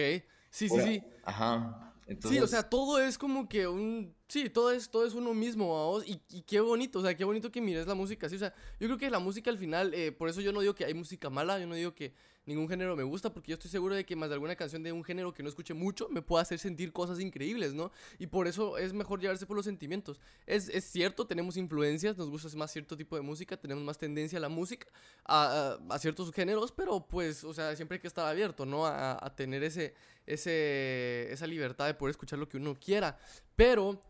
[0.50, 1.02] sí, sí, sí.
[1.24, 1.94] Ajá.
[2.20, 4.14] Sí, o sea, todo es como que un...
[4.28, 7.24] Sí, todo es, todo es uno mismo, vos Y, y, qué bonito, o sea, qué
[7.24, 8.37] bonito que mires la música así.
[8.37, 10.74] O sea, yo creo que la música al final, eh, por eso yo no digo
[10.74, 12.12] que hay música mala, yo no digo que
[12.46, 14.92] ningún género me gusta, porque yo estoy seguro de que más de alguna canción de
[14.92, 17.90] un género que no escuche mucho me puede hacer sentir cosas increíbles, ¿no?
[18.18, 20.20] Y por eso es mejor llevarse por los sentimientos.
[20.46, 24.38] Es, es cierto, tenemos influencias, nos gusta más cierto tipo de música, tenemos más tendencia
[24.38, 24.87] a la música,
[25.24, 28.87] a, a, ciertos géneros, pero pues, o sea, siempre hay que estar abierto, ¿no?
[28.87, 29.94] A, a tener ese,
[30.26, 33.18] ese, esa libertad de poder escuchar lo que uno quiera.
[33.57, 34.00] Pero,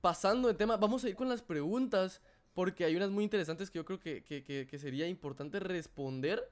[0.00, 2.20] pasando de tema, vamos a ir con las preguntas,
[2.54, 6.48] porque hay unas muy interesantes que yo creo que, que, que, que sería importante responder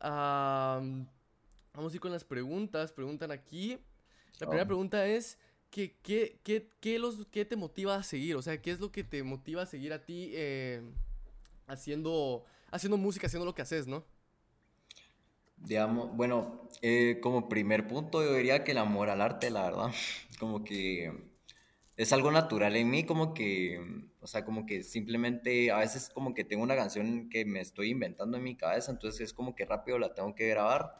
[0.00, 2.92] vamos a ir con las preguntas.
[2.92, 3.78] Preguntan aquí.
[4.40, 5.38] La primera pregunta es,
[5.70, 8.36] ¿qué, qué, qué, qué, los, ¿qué te motiva a seguir?
[8.36, 10.82] O sea, ¿qué es lo que te motiva a seguir a ti eh,
[11.66, 14.04] haciendo, haciendo música, haciendo lo que haces, no?
[15.56, 19.92] Digamos, bueno, eh, como primer punto yo diría que el amor al arte, la verdad,
[20.38, 21.27] como que
[21.98, 23.80] es algo natural en mí, como que,
[24.20, 27.90] o sea, como que simplemente a veces como que tengo una canción que me estoy
[27.90, 30.94] inventando en mi cabeza, entonces es como que rápido la tengo que grabar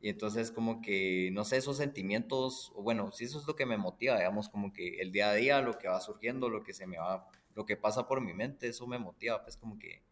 [0.00, 3.66] y entonces como que, no sé, esos sentimientos, o bueno, si eso es lo que
[3.66, 6.72] me motiva, digamos, como que el día a día, lo que va surgiendo, lo que
[6.72, 10.02] se me va, lo que pasa por mi mente, eso me motiva, pues como que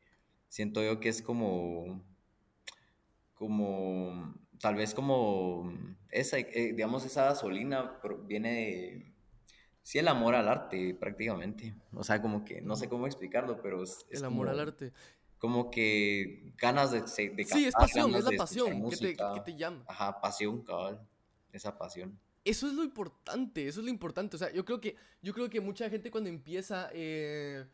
[0.49, 2.05] siento yo que es como,
[3.35, 5.73] como, tal vez como
[6.11, 9.16] esa, eh, digamos, esa gasolina viene de
[9.87, 11.73] sí el amor al arte prácticamente.
[11.93, 14.05] O sea, como que no sé cómo explicarlo, pero es...
[14.11, 14.93] el amor al arte.
[15.39, 17.03] Como que ganas de...
[17.03, 19.85] de sí, es pasión, es la pasión que te, que te, llama.
[19.87, 21.01] Ajá, pasión, cabal.
[21.53, 22.19] Esa pasión.
[22.45, 24.35] Eso es lo importante, eso es lo importante.
[24.35, 26.91] O sea, yo creo que, yo creo que mucha gente cuando empieza...
[26.93, 27.65] Eh,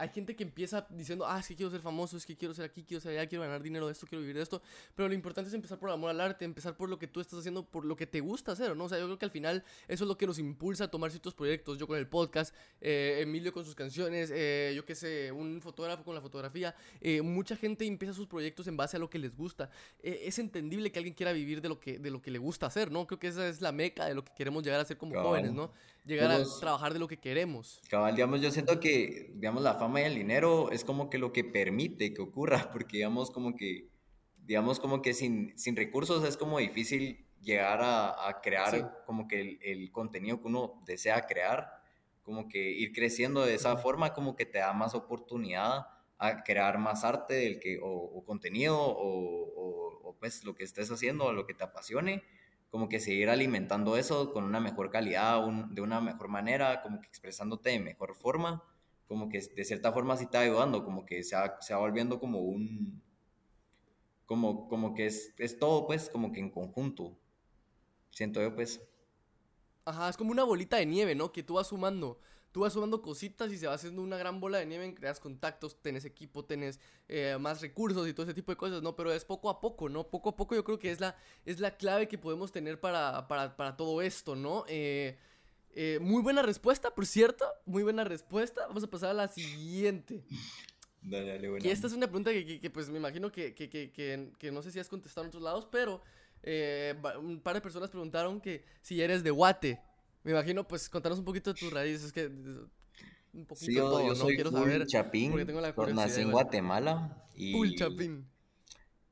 [0.00, 2.64] hay gente que empieza diciendo, ah, es que quiero ser famoso, es que quiero ser
[2.64, 4.62] aquí, quiero ser allá, quiero ganar dinero de esto, quiero vivir de esto.
[4.94, 7.20] Pero lo importante es empezar por el amor al arte, empezar por lo que tú
[7.20, 8.84] estás haciendo, por lo que te gusta hacer, ¿no?
[8.84, 11.10] O sea, yo creo que al final eso es lo que nos impulsa a tomar
[11.10, 11.76] ciertos proyectos.
[11.76, 16.02] Yo con el podcast, eh, Emilio con sus canciones, eh, yo qué sé, un fotógrafo
[16.02, 16.74] con la fotografía.
[17.02, 19.70] Eh, mucha gente empieza sus proyectos en base a lo que les gusta.
[20.02, 22.90] es entendible que alguien quiera vivir de lo que, de lo que le gusta hacer,
[22.90, 23.06] ¿no?
[23.06, 25.52] Creo que esa es la meca de lo que queremos llegar a ser como jóvenes,
[25.52, 25.70] ¿no?
[26.06, 27.82] Llegar a trabajar de lo que queremos.
[27.90, 31.32] Cabal, digamos, yo siento que, digamos, la fama y el dinero es como que lo
[31.32, 33.88] que permite que ocurra, porque digamos como que,
[34.44, 39.90] digamos como que sin, sin recursos es como difícil llegar a, crear como que el,
[39.92, 41.80] contenido que uno desea crear,
[42.22, 45.86] como que ir creciendo de esa forma como que te da más oportunidad
[46.18, 51.24] a crear más arte del que, o, contenido o, o, pues lo que estés haciendo
[51.24, 52.22] o lo que te apasione
[52.70, 57.08] como que seguir alimentando eso con una mejor calidad, de una mejor manera, como que
[57.08, 58.62] expresándote de mejor forma,
[59.10, 62.20] como que de cierta forma sí está ayudando, como que se va, se va volviendo
[62.20, 63.02] como un,
[64.24, 67.18] como, como que es, es todo pues como que en conjunto,
[68.10, 68.80] siento yo pues.
[69.84, 71.32] Ajá, es como una bolita de nieve, ¿no?
[71.32, 72.20] Que tú vas sumando
[72.52, 75.76] tú vas sumando cositas y se va haciendo una gran bola de nieve, creas contactos,
[75.80, 78.96] tenés equipo, tenés eh, más recursos y todo ese tipo de cosas, ¿no?
[78.96, 80.08] Pero es poco a poco, ¿no?
[80.08, 83.28] Poco a poco yo creo que es la, es la clave que podemos tener para,
[83.28, 84.64] para, todo esto, ¿no?
[84.68, 85.18] Eh,
[85.74, 88.66] eh, muy buena respuesta, por cierto, muy buena respuesta.
[88.66, 90.24] Vamos a pasar a la siguiente.
[91.02, 91.66] Dale, dale, bueno.
[91.66, 94.88] Y esta es una pregunta que, pues me imagino que, que, no sé si has
[94.88, 96.02] contestado en otros lados, pero
[97.20, 99.80] un par de personas preguntaron que si eres de Guate.
[100.22, 102.26] Me imagino, pues, contanos un poquito de tus raíces, que
[103.32, 107.26] un poquito sí, yo, yo soy Quiero full saber, chapín, tengo la nací en Guatemala
[107.34, 107.52] y...
[107.52, 108.26] Full chapín.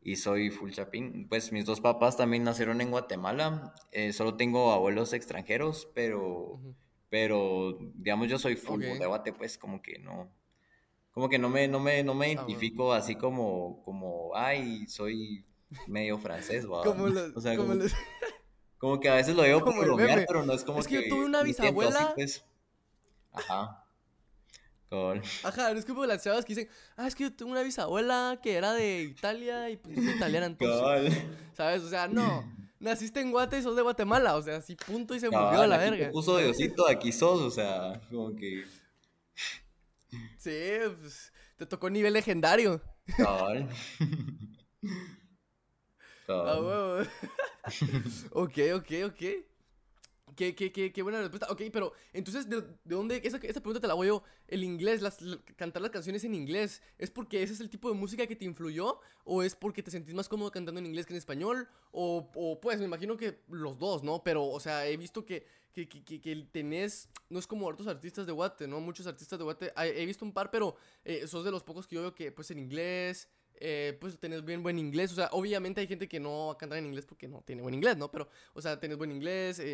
[0.08, 1.28] Y soy full chapín.
[1.28, 3.74] Pues mis dos papás también nacieron en Guatemala.
[3.92, 6.58] Eh, solo tengo abuelos extranjeros, pero...
[7.10, 10.32] Pero, digamos, yo soy full de Guate, pues, como que no...
[11.10, 15.44] Como que no me, no me, no me identifico así como, como, ay, soy
[15.86, 16.64] medio francés.
[16.84, 17.74] Como o sea, como,
[18.78, 20.80] como que a veces lo digo como bromear, pero no es como que...
[20.80, 22.12] Es que yo tuve una bisabuela...
[22.14, 22.46] Pues.
[23.32, 23.84] Ajá.
[24.88, 25.20] Con...
[25.42, 28.40] Ajá, no es como las chavas que dicen, ah, es que yo tuve una bisabuela
[28.42, 31.22] que era de Italia y pues soy italiana entonces.
[31.52, 31.82] ¿Sabes?
[31.82, 32.44] O sea, no.
[32.80, 35.66] Naciste en Guate y sos de Guatemala, o sea, así punto y se murió a
[35.66, 36.10] la verga.
[36.10, 38.64] Puso Diosito, aquí sos, o sea, como que.
[40.38, 40.60] Sí,
[41.00, 42.80] pues te tocó nivel legendario.
[43.16, 43.68] Cabal.
[46.28, 47.02] Ah,
[48.32, 49.22] ok, ok, ok.
[50.38, 51.48] Qué, qué, qué, qué, buena respuesta.
[51.50, 53.20] Ok, pero entonces, ¿de, de dónde?
[53.24, 54.22] Esa, esa, pregunta te la voy yo.
[54.46, 55.18] El inglés, las,
[55.56, 58.44] cantar las canciones en inglés, ¿es porque ese es el tipo de música que te
[58.44, 59.00] influyó?
[59.24, 61.68] ¿O es porque te sentís más cómodo cantando en inglés que en español?
[61.90, 64.22] O, o pues, me imagino que los dos, ¿no?
[64.22, 68.24] Pero, o sea, he visto que, que, que, que tenés, no es como otros artistas
[68.24, 68.78] de Guate, ¿no?
[68.78, 71.96] Muchos artistas de Guate, he visto un par, pero eh, sos de los pocos que
[71.96, 73.28] yo veo que, pues, en inglés
[73.60, 75.12] eh, pues tenés bien buen inglés.
[75.12, 77.62] O sea, obviamente hay gente que no va a cantar en inglés porque no tiene
[77.62, 78.10] buen inglés, ¿no?
[78.10, 79.64] Pero, o sea, tenés buen inglés, eh,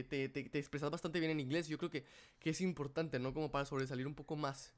[0.00, 1.68] eh, te, te, expresas bastante bien en inglés.
[1.68, 2.04] Yo creo que,
[2.38, 3.32] que es importante, ¿no?
[3.32, 4.72] Como para sobresalir un poco más.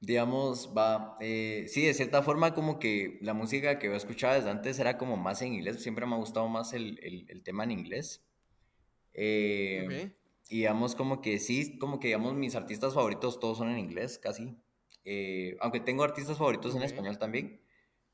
[0.00, 4.78] Digamos, va, sí, de cierta forma como que la música que yo escuchaba desde antes
[4.78, 8.24] era como más en inglés, siempre me ha gustado más el, el, tema en inglés.
[9.12, 14.18] Y digamos como que sí, como que digamos mis artistas favoritos todos son en inglés,
[14.18, 14.56] casi.
[15.60, 17.60] aunque tengo artistas favoritos en español también.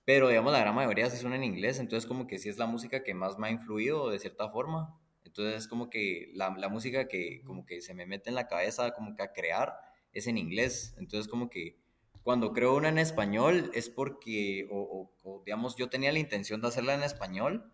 [0.06, 2.66] Pero, digamos, la gran mayoría sí son en inglés, entonces como que sí es la
[2.66, 4.98] música que más me ha influido de cierta forma.
[5.24, 8.46] Entonces es como que la, la música que como que se me mete en la
[8.46, 9.74] cabeza como que a crear
[10.12, 10.94] es en inglés.
[10.96, 11.76] Entonces como que
[12.22, 16.94] cuando creo una en español es porque, o, digamos, yo tenía la intención de hacerla
[16.94, 17.72] en español,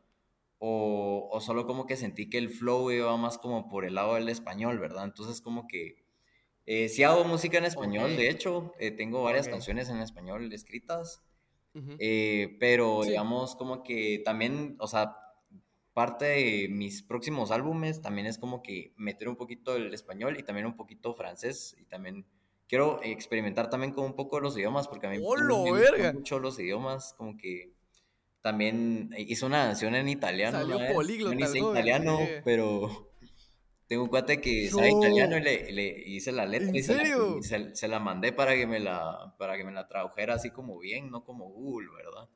[0.58, 4.14] o, o, solo como que sentí que el flow iba más como por el lado
[4.14, 5.04] del español, ¿verdad?
[5.04, 6.02] Entonces como que
[6.66, 11.24] eh, sí hago música en español, de hecho, eh, tengo varias canciones en español escritas,
[11.98, 15.16] eh, pero digamos como que también, o sea,
[15.94, 20.42] parte de mis próximos álbumes también es como que meter un poquito el español y
[20.42, 22.26] también un poquito francés y también
[22.66, 26.58] quiero experimentar también con un poco los idiomas porque a mí me gustan mucho los
[26.58, 27.72] idiomas, como que
[28.40, 30.58] también hice una canción en italiano.
[30.58, 31.36] Salió políglota.
[31.36, 33.11] No italiano, pero
[33.92, 38.32] tengo un cuate que sabe italiano y le, hice la letra y, Se, la, mandé
[38.32, 41.90] para que, me la, para que me la tradujera así como bien, no como Google,
[41.94, 42.26] ¿verdad?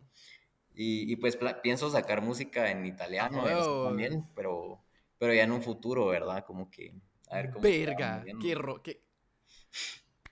[0.74, 3.42] Y, pues pienso sacar música en italiano
[3.86, 4.84] también, pero,
[5.16, 6.44] pero ya en un futuro, ¿verdad?
[6.44, 6.92] Como que,
[7.30, 7.62] a ver cómo...
[7.62, 9.02] Verga, qué, ro qué,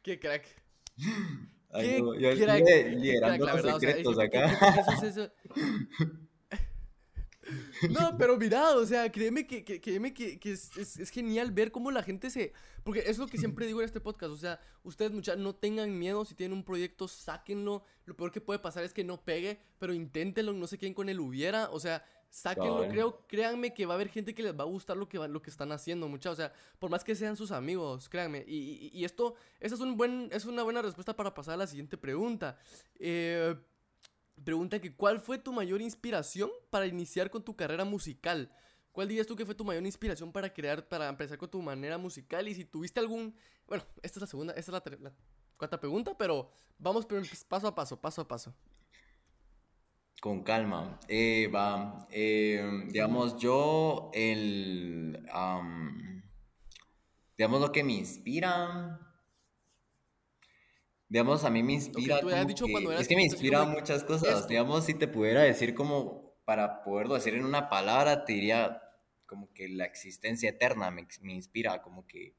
[0.02, 0.44] qué crack.
[1.70, 4.58] Ay, no, yo, crack, liderando los secretos acá.
[7.90, 11.50] No, pero mira, o sea, créeme que, que, créeme que, que es, es, es, genial
[11.52, 12.52] ver cómo la gente se...
[12.82, 15.98] Porque es lo que siempre digo en este podcast, o sea, ustedes muchachos no tengan
[15.98, 17.82] miedo, si tienen un proyecto, sáquenlo.
[18.04, 21.08] Lo peor que puede pasar es que no pegue, pero inténtenlo, no sé quién con
[21.08, 24.64] él hubiera, o sea, sáquenlo, creo, créanme que va a haber gente que les va
[24.64, 27.36] a gustar lo que, lo que están haciendo, muchachos, o sea, por más que sean
[27.36, 28.44] sus amigos, créanme.
[28.46, 31.66] Y, y, esto, esa es, un buen, es una buena respuesta para pasar a la
[31.66, 32.58] siguiente pregunta.
[32.98, 33.54] Eh...
[34.42, 38.50] Pregunta que ¿cuál fue tu mayor inspiración para iniciar con tu carrera musical?
[38.92, 41.98] ¿Cuál dirías tú que fue tu mayor inspiración para crear, para empezar con tu manera
[41.98, 42.46] musical?
[42.48, 43.34] Y si tuviste algún...
[43.66, 45.12] Bueno, esta es la segunda, esta es la,
[45.56, 47.06] cuarta pregunta, pero vamos
[47.48, 48.54] paso a paso, paso a paso.
[50.20, 50.98] Con calma.
[51.54, 52.06] Va.
[52.10, 55.26] Eh, digamos, yo, el...
[57.36, 59.03] digamos, lo que me inspira
[61.14, 62.18] digamos, a mí me inspira.
[62.98, 64.48] es que me inspira muchas cosas.
[64.48, 68.82] Digamos, si te pudiera decir como, para poderlo decir en una palabra, te diría
[69.24, 72.34] como que la existencia eterna me, me inspira, como que,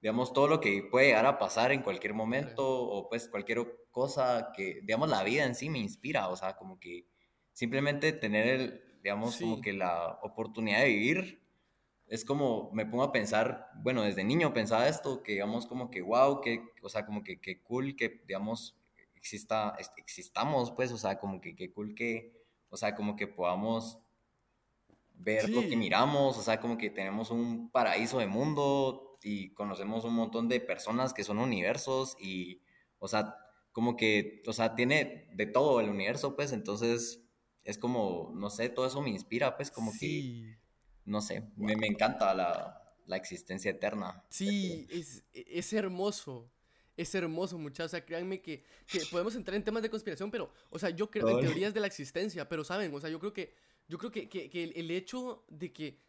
[0.00, 4.50] digamos, todo lo que puede llegar a pasar en cualquier momento o pues cualquier cosa
[4.56, 7.06] que, digamos, la vida en sí me inspira, o sea, como que
[7.52, 11.45] simplemente tener el, digamos, como que la oportunidad de vivir
[12.08, 16.02] es como, me pongo a pensar, bueno, desde niño pensaba esto, que digamos como que,
[16.02, 18.76] wow, que, o sea, como que, que cool que, digamos,
[19.14, 22.32] exista, existamos, pues, o sea, como que, que cool que,
[22.68, 23.98] o sea, como que podamos
[25.14, 30.04] ver lo que miramos, o sea, como que tenemos un paraíso de mundo y conocemos
[30.04, 32.62] un montón de personas que son universos y,
[32.98, 33.34] o sea,
[33.72, 37.22] como que, o sea, tiene de todo el universo, pues, entonces
[37.64, 40.56] es como, no sé, todo eso me inspira, pues, como que
[41.06, 44.22] no sé, me, encanta la, existencia eterna.
[44.28, 46.50] Sí, es, es hermoso.
[46.96, 47.86] Es hermoso, muchachos.
[47.86, 48.64] O sea, créanme que,
[49.10, 51.86] podemos entrar en temas de conspiración, pero, o sea, yo creo en teorías de la
[51.86, 53.54] existencia, pero saben, o sea, yo creo que,
[53.86, 56.00] yo creo que, el, hecho de que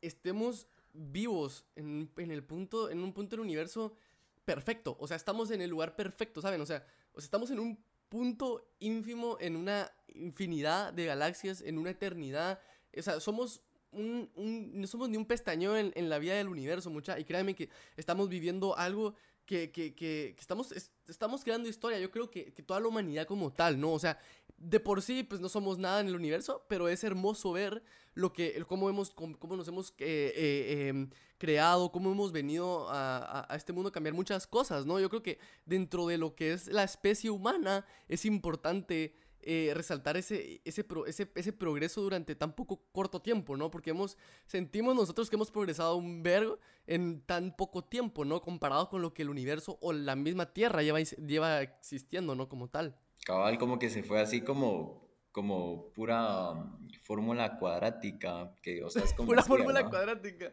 [0.00, 3.96] estemos vivos en, el punto, en un punto del universo
[4.44, 6.60] perfecto, o sea, estamos en el lugar perfecto, ¿saben?
[6.60, 11.78] O sea, o sea, estamos en un punto ínfimo, en una infinidad de galaxias, en
[11.78, 12.60] una eternidad.
[12.96, 17.18] O sea, somos no somos ni un pestañeo en, la vida del universo, mucha.
[17.18, 19.14] Y créanme que estamos viviendo algo
[19.46, 20.74] que, que, estamos,
[21.06, 21.98] estamos creando historia.
[21.98, 23.92] Yo creo que, toda la humanidad como tal, ¿no?
[23.92, 24.18] O sea,
[24.58, 27.82] de por sí, pues no somos nada en el universo, pero es hermoso ver
[28.14, 33.46] lo que, cómo, hemos, cómo, nos hemos eh, eh, em, creado, cómo hemos venido a,
[33.48, 34.98] a, este mundo a cambiar muchas cosas, ¿no?
[34.98, 39.14] Yo creo que dentro de lo que es la especie humana es importante
[39.50, 43.70] eh, resaltar ese, ese, ese, ese, progreso durante tan poco corto tiempo, ¿no?
[43.70, 48.42] Porque hemos, sentimos nosotros que hemos progresado un vergo en tan poco tiempo, ¿no?
[48.42, 52.50] Comparado con lo que el universo o la misma Tierra lleva, lleva existiendo, ¿no?
[52.50, 52.98] Como tal.
[53.24, 59.02] Cabal, como que se fue así como, como pura um, fórmula cuadrática, que, o sea,
[59.02, 59.28] es como...
[59.28, 60.52] pura fórmula cuadrática.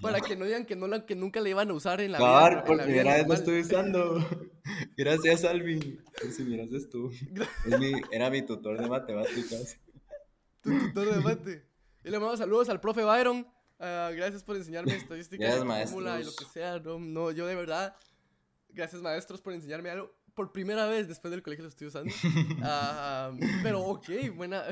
[0.00, 2.18] Para que no digan que, no la, que nunca le iban a usar en la
[2.18, 2.64] vida.
[2.64, 4.16] por primera vez lo estoy usando.
[4.96, 6.02] Gracias, Alvin.
[6.34, 7.10] Si miras tú.
[8.10, 9.78] era mi tutor de matemáticas.
[10.62, 11.68] Tu tutor de mate.
[12.02, 13.46] Y le mando saludos al profe Byron.
[13.78, 16.78] Ah, gracias por enseñarme estadística, fórmula y lo que sea.
[16.78, 17.94] No, no, yo de verdad,
[18.70, 20.10] gracias maestros por enseñarme algo.
[20.32, 22.12] Por primera vez después del colegio lo estoy usando.
[22.62, 23.30] Ah,
[23.62, 24.64] pero ok, buena,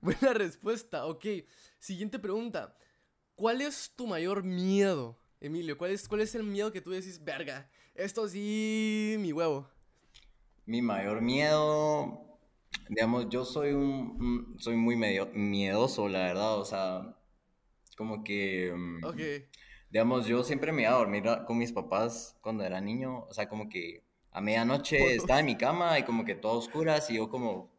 [0.00, 1.06] buena respuesta.
[1.06, 1.26] Ok,
[1.78, 2.74] siguiente pregunta.
[3.34, 5.76] ¿Cuál es tu mayor miedo, Emilio?
[5.76, 9.68] ¿Cuál es, ¿Cuál es el miedo que tú decís, verga, esto sí, mi huevo?
[10.66, 12.38] Mi mayor miedo,
[12.88, 17.16] digamos, yo soy un, soy muy medio, miedoso, la verdad, o sea,
[17.96, 18.72] como que...
[18.74, 19.20] Mm, ok.
[19.90, 23.48] Digamos, yo siempre me iba a dormir con mis papás cuando era niño, o sea,
[23.48, 27.28] como que a medianoche estaba en mi cama y como que todo oscuras y yo
[27.28, 27.73] como,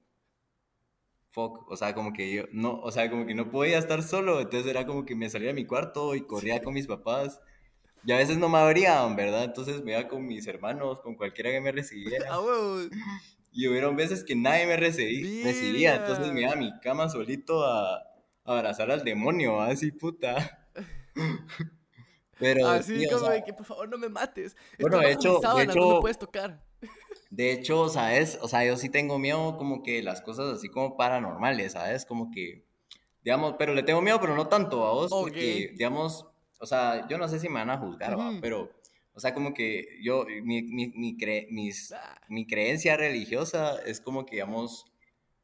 [1.36, 4.40] fuck, o sea, como que yo no, o sea, como que no podía estar solo,
[4.40, 7.42] entonces era como que me salía de mi cuarto y corría con mis papás.
[8.06, 9.44] Y a veces no me abrían, ¿verdad?
[9.44, 12.28] Entonces me iba con mis hermanos, con cualquiera que me recibiera.
[12.32, 12.40] Ah,
[13.52, 18.02] y hubieron veces que nadie me recibía, entonces me iba a mi cama solito a,
[18.46, 20.70] abrazar al demonio, así puta.
[22.40, 24.56] Pero, así como de que por favor no me mates.
[24.80, 26.62] Bueno, de hecho, de hecho, no me puedes tocar.
[27.36, 28.40] De hecho, ¿sabes?
[28.42, 32.06] O sea, yo sí tengo miedo como que las cosas así como paranormales, ¿sabes?
[32.06, 32.64] Como que,
[33.26, 36.26] digamos, pero le tengo miedo, pero no tanto a vos, porque, digamos,
[36.62, 38.72] o sea, yo no sé si me van a juzgar, pero,
[39.14, 41.18] o sea, como que yo, mi, mi, mi,
[41.50, 42.22] mis, ah.
[42.30, 44.86] mi creencia religiosa es como que, digamos,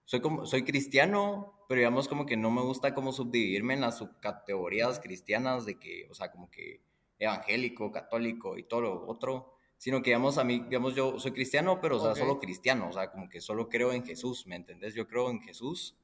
[0.05, 3.97] soy, como, soy cristiano, pero digamos como que no me gusta como subdividirme en las
[3.97, 6.79] subcategorías cristianas de que, o sea, como que
[7.19, 11.79] evangélico, católico y todo lo otro sino que, digamos, a mí, digamos, yo soy cristiano,
[11.81, 14.93] pero, o sea, solo cristiano, o sea, como que solo creo en Jesús, ¿me entendés?
[14.93, 15.97] Yo creo en Jesús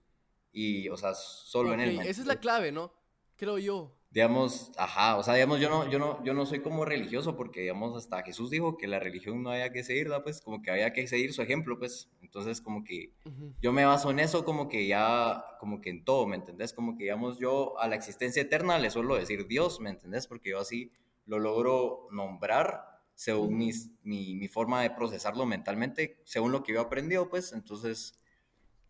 [0.52, 2.00] y, o sea, solo en él.
[2.00, 2.92] Esa es la clave, ¿no?
[3.36, 3.96] Creo yo.
[4.10, 7.62] Digamos, ajá, o sea, digamos, yo no, yo no, yo no soy como religioso porque,
[7.62, 10.92] digamos, hasta Jesús dijo que la religión no había que seguirla, pues, como que había
[10.92, 13.14] que seguir su ejemplo, pues, entonces, como que
[13.62, 16.74] yo me baso en eso, como que ya, como que en todo, ¿me entendés?
[16.74, 20.26] Como que, digamos, yo a la existencia eterna le suelo decir Dios, ¿me entendés?
[20.26, 20.92] Porque yo así
[21.28, 22.87] lo logro nombrar
[23.18, 23.72] según mi,
[24.03, 28.20] mi, forma de procesarlo mentalmente, según lo que yo he aprendido, pues, entonces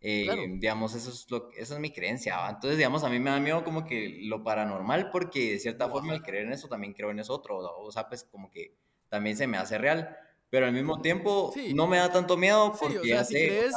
[0.00, 2.48] eh, digamos, eso es, lo, esa es mi creencia.
[2.48, 6.12] Entonces, digamos, a mí me da miedo como que lo paranormal, porque de cierta forma
[6.12, 7.58] al creer en eso también creo en eso otro.
[7.58, 8.76] O sea, pues como que
[9.08, 10.14] también se me hace real.
[10.50, 13.70] Pero al mismo tiempo no me da tanto miedo porque ya sé,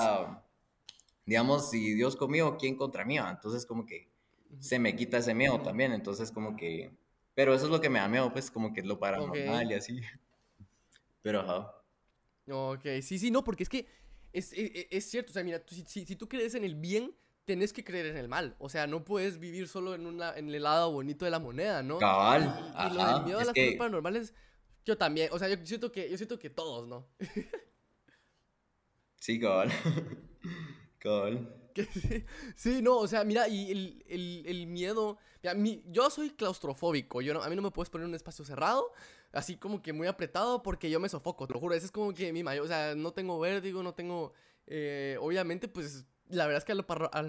[1.26, 3.18] digamos, si Dios conmigo, ¿quién contra mí?
[3.18, 4.10] Entonces, como que
[4.60, 5.92] se me quita ese miedo también.
[5.94, 6.92] Entonces, como que.
[7.34, 10.02] Pero eso es lo que me da miedo, pues, como que lo paranormal y así.
[11.22, 11.76] Pero ajá.
[12.50, 13.88] Ok, sí, sí, no, porque es que
[14.34, 17.16] es, e, e, es, cierto, o sea, mira, si, si, tú crees en el bien,
[17.46, 18.56] tenés que creer en el mal.
[18.60, 21.84] O sea, no puedes vivir solo en, una, en el lado bonito de la moneda,
[21.84, 21.98] ¿no?
[21.98, 22.74] Cabal.
[22.92, 24.34] Y, lo del miedo a las cosas paranormales,
[24.86, 25.30] yo también.
[25.32, 27.08] O sea, yo siento que, yo siento que todos, ¿no?
[29.20, 29.72] sí, cabal.
[31.00, 31.58] cabal.
[32.58, 35.18] Sí, no, o sea, mira, y el, el, el miedo.
[35.42, 37.22] Mira, mi, yo soy claustrofóbico.
[37.22, 38.92] Yo a mí no me puedes poner en un espacio cerrado
[39.34, 41.76] así como que muy apretado porque yo me sofoco, te lo juro.
[41.76, 44.34] Ese es como que mi mayor, o sea, no tengo vértigo, no tengo,
[44.68, 46.88] eh, obviamente, pues la verdad es que a lo,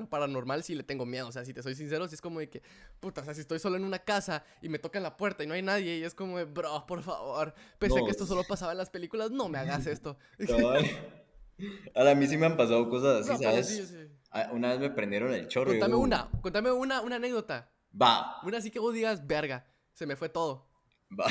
[0.09, 1.29] paranormal sí le tengo miedo.
[1.29, 2.63] O sea, si te soy sincero, sí es como de que,
[3.01, 5.47] puta, o sea, si estoy solo en una casa y me tocan la puerta y
[5.47, 8.45] no hay nadie y es como de, bro, por favor, pese a que esto solo
[8.45, 10.17] pasaba en las películas, no me hagas esto.
[11.95, 13.95] a mí sí me han pasado cosas así, ¿sabes?
[14.31, 15.71] Ah, una vez me prendieron el chorro.
[15.71, 17.71] Contame una, contame una, una anécdota.
[18.01, 18.41] Va.
[18.43, 20.71] Una así que vos digas, verga, se me fue todo.
[21.11, 21.27] Va.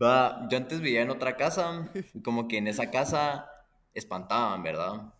[0.00, 3.48] Va, yo antes vivía en otra casa, y como que en esa casa
[3.94, 5.14] espantaban, ¿verdad?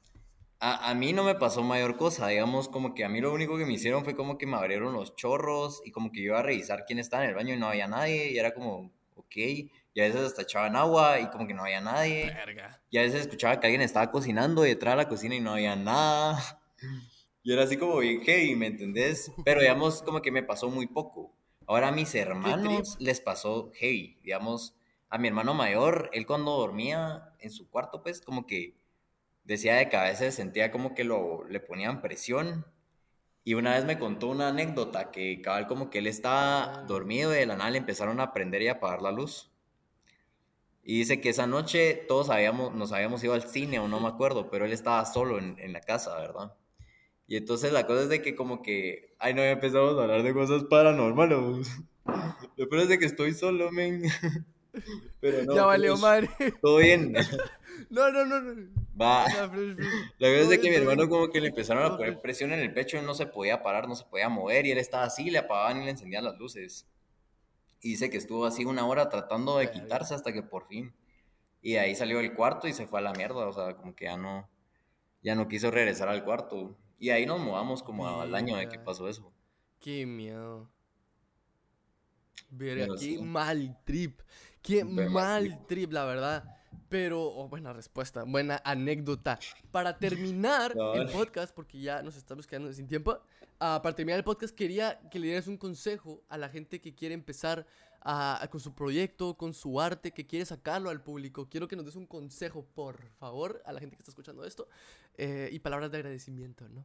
[0.59, 3.59] A, a, mí no me pasó mayor cosa, digamos, como que a mí lo único
[3.59, 6.39] que me hicieron fue como que me abrieron los chorros y como que yo iba
[6.39, 9.37] a revisar quién estaba en el baño y no había nadie y era como, ok,
[9.97, 12.31] y a veces hasta echaban agua y como que no había nadie.
[12.91, 15.75] Y a veces escuchaba que alguien estaba cocinando detrás de la cocina y no había
[15.75, 16.39] nada.
[17.43, 19.31] Y era así como bien hey, ¿me entendés?
[19.45, 21.33] Pero digamos, como que me pasó muy poco.
[21.67, 24.77] Ahora a mis hermanos les pasó heavy, digamos,
[25.09, 28.77] a mi hermano mayor, él cuando dormía en su cuarto, pues como que
[29.45, 32.67] decía de que a veces sentía como que lo, le ponían presión.
[33.45, 36.83] Y una vez me contó una anécdota que cabal como que él estaba ah.
[36.83, 39.53] dormido y de la nada le empezaron a prender y apagar la luz.
[40.83, 44.09] Y dice que esa noche todos habíamos, nos habíamos ido al cine o no me
[44.09, 46.55] acuerdo, pero él estaba solo en, en la casa, ¿verdad?
[47.29, 50.23] Y entonces la cosa es de que como que, ay, no, ya empezamos a hablar
[50.23, 51.69] de cosas paranormales.
[52.57, 54.03] Lo peor es de que estoy solo, men.
[55.21, 55.55] Pero no.
[55.55, 56.31] Ya valió pues, madre.
[56.61, 57.15] Todo bien.
[57.91, 58.69] No, no, no, no.
[59.01, 59.27] Va.
[59.29, 62.61] La verdad es de que mi hermano como que le empezaron a poner presión en
[62.61, 65.31] el pecho, él no se podía parar, no se podía mover y él estaba así,
[65.31, 66.87] le apagaban y le encendían las luces.
[67.83, 70.95] Y dice que estuvo así una hora tratando de quitarse hasta que por fin.
[71.61, 73.95] Y de ahí salió del cuarto y se fue a la mierda, o sea, como
[73.95, 74.49] que ya no,
[75.23, 76.77] ya no quiso regresar al cuarto.
[76.99, 79.33] Y ahí nos mudamos como al año de que pasó eso.
[79.81, 80.69] Qué miedo.
[82.51, 84.21] Ver, qué mal trip.
[84.63, 86.45] Qué mal trip, la verdad.
[86.89, 89.39] Pero, oh, buena respuesta, buena anécdota.
[89.71, 93.19] Para terminar el podcast, porque ya nos estamos quedando sin tiempo,
[93.59, 96.95] ah, para terminar el podcast quería que le dieras un consejo a la gente que
[96.95, 97.67] quiere empezar
[98.51, 101.49] con su proyecto, con su arte, que quiere sacarlo al público.
[101.49, 104.69] Quiero que nos des un consejo, por favor, a la gente que está escuchando esto.
[105.19, 106.85] Eh, y palabras de agradecimiento, ¿no?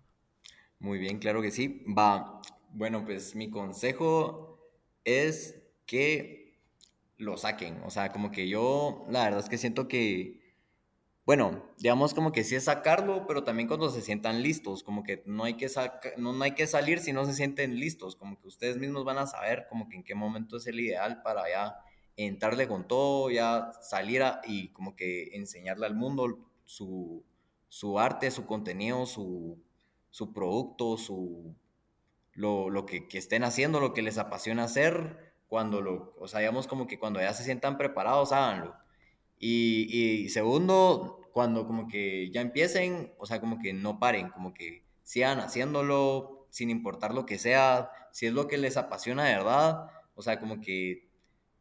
[0.80, 1.84] Muy bien, claro que sí.
[1.88, 2.42] Va,
[2.74, 4.72] bueno, pues mi consejo
[5.04, 6.60] es que
[7.18, 7.82] lo saquen.
[7.84, 10.42] O sea, como que yo, la verdad es que siento que,
[11.26, 15.24] bueno, digamos como que sí es sacarlo, pero también cuando se sientan listos, como que
[15.26, 15.68] no hay que,
[16.18, 19.18] no, no hay que salir si no se sienten listos, como que ustedes mismos van
[19.18, 21.76] a saber como que en qué momento es el ideal para ya
[22.18, 27.24] entrarle con todo, ya salir y como que enseñarle al mundo su,
[27.72, 29.58] su arte, su contenido, su,
[30.10, 31.56] su producto, su,
[32.34, 36.42] lo, lo que, que, estén haciendo, lo que les apasiona hacer, cuando lo, o sea,
[36.42, 38.76] digamos como que cuando ya se sientan preparados, háganlo.
[39.40, 44.54] Y, y segundo, cuando como que ya empiecen, o sea, como que no paren, como
[44.54, 49.36] que sigan haciéndolo sin importar lo que sea, si es lo que les apasiona de
[49.36, 51.08] verdad, o sea, como que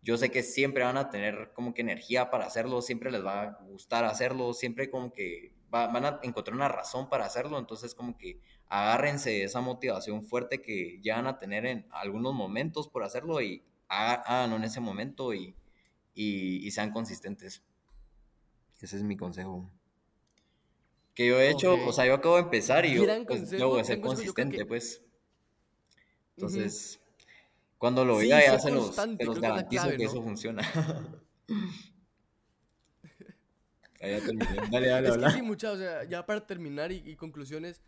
[0.02, 3.42] yo sé que siempre van a tener como que energía para hacerlo, siempre les va
[3.42, 8.16] a gustar hacerlo, siempre como que van a encontrar una razón para hacerlo, entonces como
[8.18, 13.04] que agárrense de esa motivación fuerte que ya van a tener en algunos momentos por
[13.04, 15.54] hacerlo y háganlo en ese momento y,
[16.14, 17.62] y, sean consistentes.
[18.80, 19.70] Ese es mi consejo.
[21.14, 23.80] Que yo he hecho, o sea, yo acabo de empezar y yo, pues, yo voy
[23.80, 25.02] a ser consistente, que- pues.
[26.36, 27.00] Entonces,
[27.78, 30.10] cuando lo Sí, vea ya ser se los, se los garantizo clave, que ¿no?
[30.10, 30.62] eso funciona.
[34.00, 34.46] Ya terminé.
[34.70, 35.30] Dale, Es que habla.
[35.30, 37.82] sí, mucha, o sea, ya para terminar y, y conclusiones,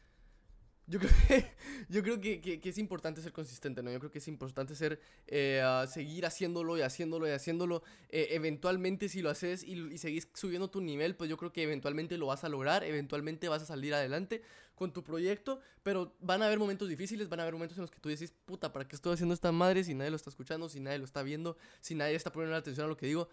[0.86, 1.46] yo creo que,
[1.88, 3.90] yo creo que, que- que es importante ser consistente, ¿no?
[3.90, 7.82] Yo creo que es importante ser, eh, ah, seguir haciéndolo y haciéndolo y haciéndolo.
[8.10, 11.62] Eh, eventualmente, si lo haces y, y seguís subiendo tu nivel, pues yo creo que
[11.62, 14.42] eventualmente lo vas a lograr, eventualmente vas a salir adelante
[14.74, 17.90] con tu proyecto, pero van a haber momentos difíciles, van a haber momentos en los
[17.90, 20.68] que tú decís, puta, ¿para qué estoy haciendo esta madre si nadie lo está escuchando,
[20.68, 23.28] si nadie lo está viendo, si nadie está poniendo atención a lo que digo?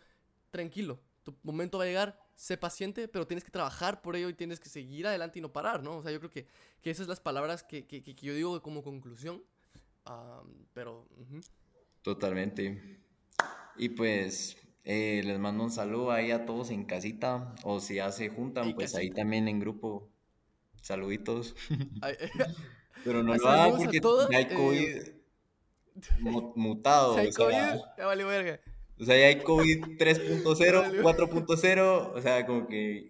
[0.51, 4.33] Tranquilo, tu momento va a llegar, sé paciente, pero tienes que trabajar por ello y
[4.33, 5.97] tienes que seguir adelante y no parar, ¿no?
[5.97, 6.47] O sea, yo creo que,
[6.81, 9.43] que esas son las palabras que, que- que yo digo como conclusión,
[10.05, 11.07] am, pero...
[11.17, 11.41] ujú.
[12.01, 12.99] Totalmente.
[13.77, 17.53] Y pues eh, les mando un saludo ahí a todos en casita.
[17.63, 19.21] O si ya se juntan, En pues ahí casita.
[19.21, 20.09] también en grupo.
[20.81, 21.55] Saluditos.
[22.01, 22.15] Ay,
[23.03, 24.97] Pero no lo hagan porque todos, hay eh, COVID
[26.19, 27.13] mu- mutado.
[27.15, 28.59] si hay o sea, COVID, ya vale verga.
[28.99, 31.01] O sea, ya hay COVID 3.0, Vale.
[31.03, 32.11] 4.0.
[32.15, 33.07] O sea, como que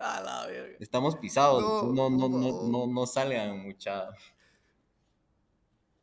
[0.80, 1.64] estamos pisados.
[1.64, 4.10] No, No, no, no, no, no salgan mucha.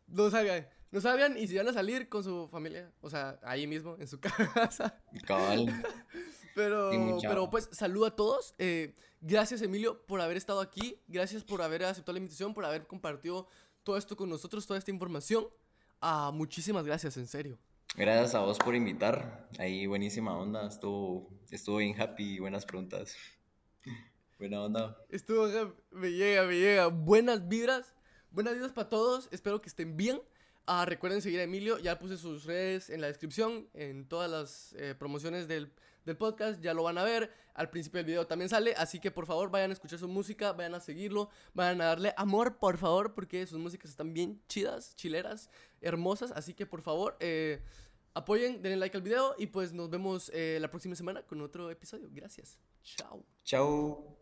[0.08, 3.66] No salgan, no salgan y si van a salir con su familia, o sea, ahí
[3.66, 4.20] mismo, en su
[4.54, 5.00] casa.
[5.26, 5.66] Cabal.
[6.54, 8.54] Pero, Sí, pero pues, saludo a todos.
[8.58, 11.00] eh, gracias, Emilio, por haber estado aquí.
[11.08, 13.48] Gracias por haber aceptado la invitación, por haber compartido
[13.82, 15.46] todo esto con nosotros, toda esta información.
[16.00, 17.58] Ah, muchísimas gracias, en serio.
[17.94, 19.48] Gracias a vos por invitar.
[19.58, 20.66] Ahí buenísima onda.
[20.66, 23.16] Estuvo, estuvo bien happy buenas preguntas.
[24.38, 24.98] Buena onda.
[25.08, 25.48] Estuvo,
[25.92, 26.88] me llega, me llega.
[26.88, 27.94] Buenas vibras.
[28.30, 29.28] Buenas vibras para todos.
[29.32, 30.20] Espero que estén bien.
[30.66, 31.78] Ah, recuerden seguir a Emilio.
[31.78, 33.68] Ya puse sus redes en la descripción.
[33.72, 35.72] En todas las eh, promociones del,
[36.04, 36.60] del podcast.
[36.60, 37.32] Ya lo van a ver.
[37.54, 38.74] Al principio del video también sale.
[38.76, 40.52] Así que por favor vayan a escuchar su música.
[40.52, 41.30] Vayan a seguirlo.
[41.54, 43.14] Vayan a darle amor, por favor.
[43.14, 45.48] Porque sus músicas están bien chidas, chileras,
[45.86, 46.32] hermosas.
[46.32, 47.62] Así que por favor, eh,
[48.14, 49.34] apoyen, denle like al video.
[49.38, 52.08] Y pues nos vemos eh, la próxima semana con otro episodio.
[52.12, 52.58] Gracias.
[52.82, 53.24] Chao.
[53.44, 54.15] Chao.